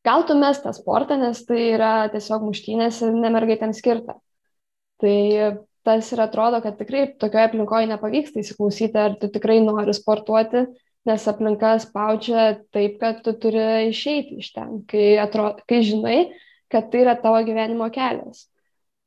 gal 0.06 0.26
tu 0.30 0.38
mes 0.38 0.60
tą 0.62 0.74
sportą, 0.76 1.17
nes 1.17 1.41
tai 1.48 1.74
yra 1.74 1.93
tiesiog 2.13 2.46
muštynės 2.46 3.02
ir 3.06 3.17
nemergaitėms 3.17 3.82
skirta. 3.82 4.19
Tai 5.02 5.17
tas 5.84 6.12
ir 6.13 6.22
atrodo, 6.24 6.62
kad 6.63 6.78
tikrai 6.80 7.08
tokioje 7.19 7.50
aplinkoje 7.50 7.89
nepavyksta 7.91 8.39
įsiklausyti, 8.39 9.00
ar 9.00 9.17
tu 9.19 9.28
tikrai 9.34 9.60
nori 9.65 9.96
sportuoti, 9.96 10.67
nes 11.10 11.28
aplinka 11.28 11.74
spaudžia 11.84 12.46
taip, 12.72 13.00
kad 13.02 13.19
tu 13.26 13.34
turi 13.36 13.89
išeiti 13.89 14.39
iš 14.39 14.54
ten, 14.56 14.80
kai, 14.88 15.17
atrodo, 15.19 15.65
kai 15.67 15.82
žinai, 15.84 16.17
kad 16.72 16.88
tai 16.93 17.04
yra 17.04 17.17
tavo 17.19 17.41
gyvenimo 17.43 17.89
kelias. 17.93 18.48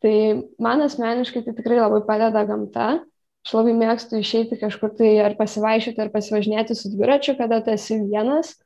Tai 0.04 0.12
man 0.62 0.84
asmeniškai 0.84 1.46
tai 1.46 1.54
tikrai 1.56 1.80
labai 1.80 2.02
padeda 2.06 2.44
gamta. 2.48 2.88
Aš 3.46 3.52
labai 3.54 3.76
mėgstu 3.78 4.18
išeiti 4.18 4.56
kažkur 4.58 4.90
tai 4.98 5.12
ar 5.22 5.36
pasivaišyti, 5.38 6.00
ar 6.02 6.08
pasivažinėti 6.10 6.74
su 6.74 6.90
dviračiu, 6.90 7.36
kada 7.38 7.60
tu 7.62 7.70
esi 7.70 8.00
vienas 8.00 8.56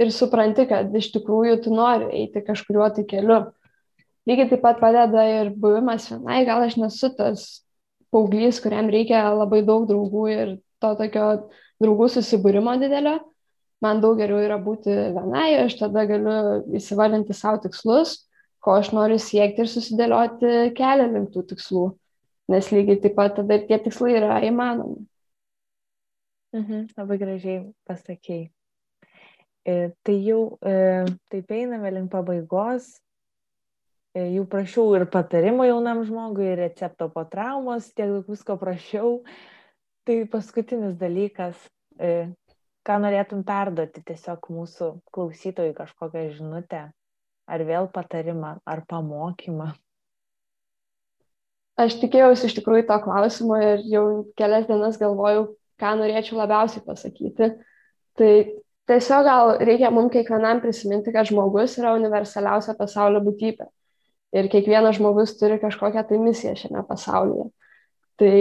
ir 0.00 0.08
supranti, 0.08 0.64
kad 0.70 0.94
iš 0.96 1.10
tikrųjų 1.12 1.58
tu 1.66 1.74
nori 1.76 2.08
eiti 2.22 2.40
kažkuriuo 2.46 2.86
tai 2.96 3.04
keliu. 3.10 3.42
Lygiai 4.24 4.48
taip 4.48 4.62
pat 4.64 4.80
padeda 4.80 5.26
ir 5.28 5.52
buvimas 5.52 6.08
vienai, 6.08 6.46
gal 6.48 6.64
aš 6.64 6.78
nesu 6.80 7.12
tas 7.18 7.44
paauglys, 8.08 8.62
kuriam 8.64 8.88
reikia 8.88 9.20
labai 9.36 9.60
daug 9.68 9.84
draugų 9.90 10.24
ir 10.32 10.56
to 10.80 10.94
tokio 10.96 11.28
draugų 11.84 12.08
susibūrimo 12.16 12.78
didelio. 12.80 13.18
Man 13.84 14.00
daug 14.00 14.16
geriau 14.16 14.40
yra 14.40 14.56
būti 14.62 14.96
vienai, 15.12 15.48
aš 15.66 15.76
tada 15.80 16.06
galiu 16.08 16.62
įsivardinti 16.78 17.36
savo 17.36 17.60
tikslus, 17.66 18.22
ko 18.64 18.78
aš 18.80 18.94
noriu 18.96 19.20
siekti 19.20 19.66
ir 19.66 19.68
susidėlioti 19.68 20.70
kelią 20.78 21.12
link 21.12 21.34
tų 21.34 21.50
tikslų, 21.52 21.90
nes 22.52 22.68
lygiai 22.74 23.00
taip 23.02 23.16
pat 23.18 23.36
tada 23.38 23.58
ir 23.58 23.66
tie 23.68 23.78
tikslai 23.82 24.16
yra 24.20 24.40
įmanomi. 24.46 25.06
Mhm, 26.52 26.90
labai 26.98 27.16
gražiai 27.20 27.62
pasakėjai. 27.88 28.50
E, 29.64 29.74
tai 30.04 30.18
jau 30.26 30.58
e, 30.58 30.74
taip 31.32 31.54
einame 31.54 31.92
link 31.94 32.10
pabaigos. 32.12 32.90
E, 34.12 34.26
jau 34.34 34.44
prašiau 34.44 34.90
ir 34.98 35.06
patarimo 35.08 35.64
jaunam 35.64 36.02
žmogui, 36.04 36.50
ir 36.52 36.60
recepto 36.60 37.08
po 37.14 37.24
traumos, 37.24 37.88
tiek 37.96 38.10
daug 38.12 38.28
visko 38.28 38.58
prašiau. 38.60 39.14
Tai 40.04 40.16
paskutinis 40.28 40.98
dalykas, 41.00 41.56
e, 41.96 42.28
ką 42.84 42.98
norėtum 43.04 43.44
perduoti 43.46 44.02
tiesiog 44.04 44.50
mūsų 44.52 44.90
klausytojai 45.14 45.72
kažkokią 45.78 46.26
žinutę, 46.34 46.82
ar 47.46 47.64
vėl 47.68 47.88
patarimą, 47.94 48.56
ar 48.66 48.84
pamokymą? 48.90 49.70
Aš 51.80 51.96
tikėjausi 52.02 52.48
iš 52.48 52.56
tikrųjų 52.58 52.84
to 52.88 52.98
klausimo 53.04 53.56
ir 53.56 53.84
jau 53.88 54.04
kelias 54.36 54.66
dienas 54.68 54.98
galvojau, 55.00 55.46
ką 55.80 55.94
norėčiau 55.98 56.36
labiausiai 56.42 56.84
pasakyti. 56.84 57.48
Tai 58.18 58.32
tiesiog 58.90 59.24
gal 59.24 59.54
reikia 59.64 59.90
mums 59.94 60.12
kiekvienam 60.12 60.60
prisiminti, 60.60 61.14
kad 61.14 61.30
žmogus 61.30 61.78
yra 61.80 61.94
universaliausia 61.96 62.76
pasaulio 62.78 63.22
būtybė. 63.24 63.70
Ir 64.36 64.48
kiekvienas 64.52 64.98
žmogus 65.00 65.34
turi 65.40 65.58
kažkokią 65.60 66.04
tai 66.08 66.20
misiją 66.20 66.54
šiame 66.60 66.84
pasaulyje. 66.88 67.48
Tai 68.20 68.34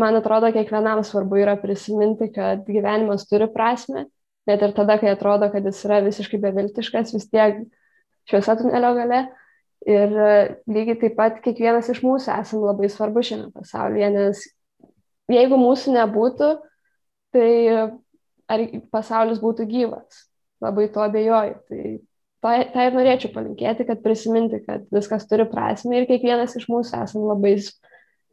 man 0.00 0.18
atrodo, 0.20 0.50
kiekvienam 0.52 1.00
svarbu 1.04 1.40
yra 1.40 1.56
prisiminti, 1.60 2.28
kad 2.32 2.66
gyvenimas 2.68 3.24
turi 3.28 3.48
prasme, 3.52 4.04
net 4.48 4.62
ir 4.62 4.74
tada, 4.76 4.98
kai 5.00 5.10
atrodo, 5.14 5.48
kad 5.52 5.64
jis 5.64 5.80
yra 5.88 6.02
visiškai 6.04 6.40
beviltiškas, 6.42 7.14
vis 7.16 7.26
tiek 7.32 7.64
šviesa 8.28 8.56
tunelio 8.60 8.92
gale. 8.96 9.22
Ir 9.84 10.14
lygiai 10.70 10.96
taip 11.00 11.16
pat 11.18 11.42
kiekvienas 11.44 11.90
iš 11.92 12.00
mūsų 12.04 12.32
esam 12.38 12.62
labai 12.64 12.88
svarbu 12.88 13.20
šiame 13.26 13.50
pasaulyje, 13.52 14.08
nes 14.14 14.44
jeigu 15.28 15.58
mūsų 15.60 15.92
nebūtų, 15.98 16.48
tai 17.36 17.50
ar 18.48 18.64
pasaulis 18.94 19.42
būtų 19.42 19.68
gyvas. 19.68 20.24
Labai 20.64 20.86
to 20.92 21.02
abejoju. 21.04 21.58
Tai 21.68 21.82
tą, 22.40 22.54
tą 22.72 22.86
ir 22.88 22.96
norėčiau 22.96 23.34
palinkėti, 23.34 23.84
kad 23.90 24.00
prisiminti, 24.04 24.62
kad 24.64 24.86
viskas 24.94 25.28
turi 25.28 25.44
prasme 25.50 26.00
ir 26.00 26.08
kiekvienas 26.08 26.56
iš 26.56 26.70
mūsų 26.72 27.02
esam 27.04 27.28
labai 27.28 27.58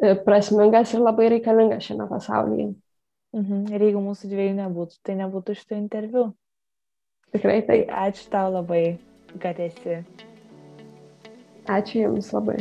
E, 0.02 0.16
prasmingas 0.26 0.96
ir 0.96 1.04
labai 1.06 1.28
reikalingas 1.36 1.86
šiame 1.86 2.08
pasaulyje. 2.10 2.72
Mhm. 3.38 3.68
Ir 3.70 3.86
jeigu 3.86 4.02
mūsų 4.02 4.32
dviejų 4.32 4.56
nebūtų, 4.58 4.98
tai 5.06 5.18
nebūtų 5.22 5.58
šito 5.60 5.78
interviu. 5.78 6.26
Tikrai 7.36 7.62
tai. 7.70 7.80
Ačiū 8.08 8.28
tau 8.34 8.50
labai, 8.58 8.84
kad 9.40 9.62
esi. 9.62 10.02
Ačiū 11.72 12.04
Jums 12.06 12.32
labai. 12.36 12.60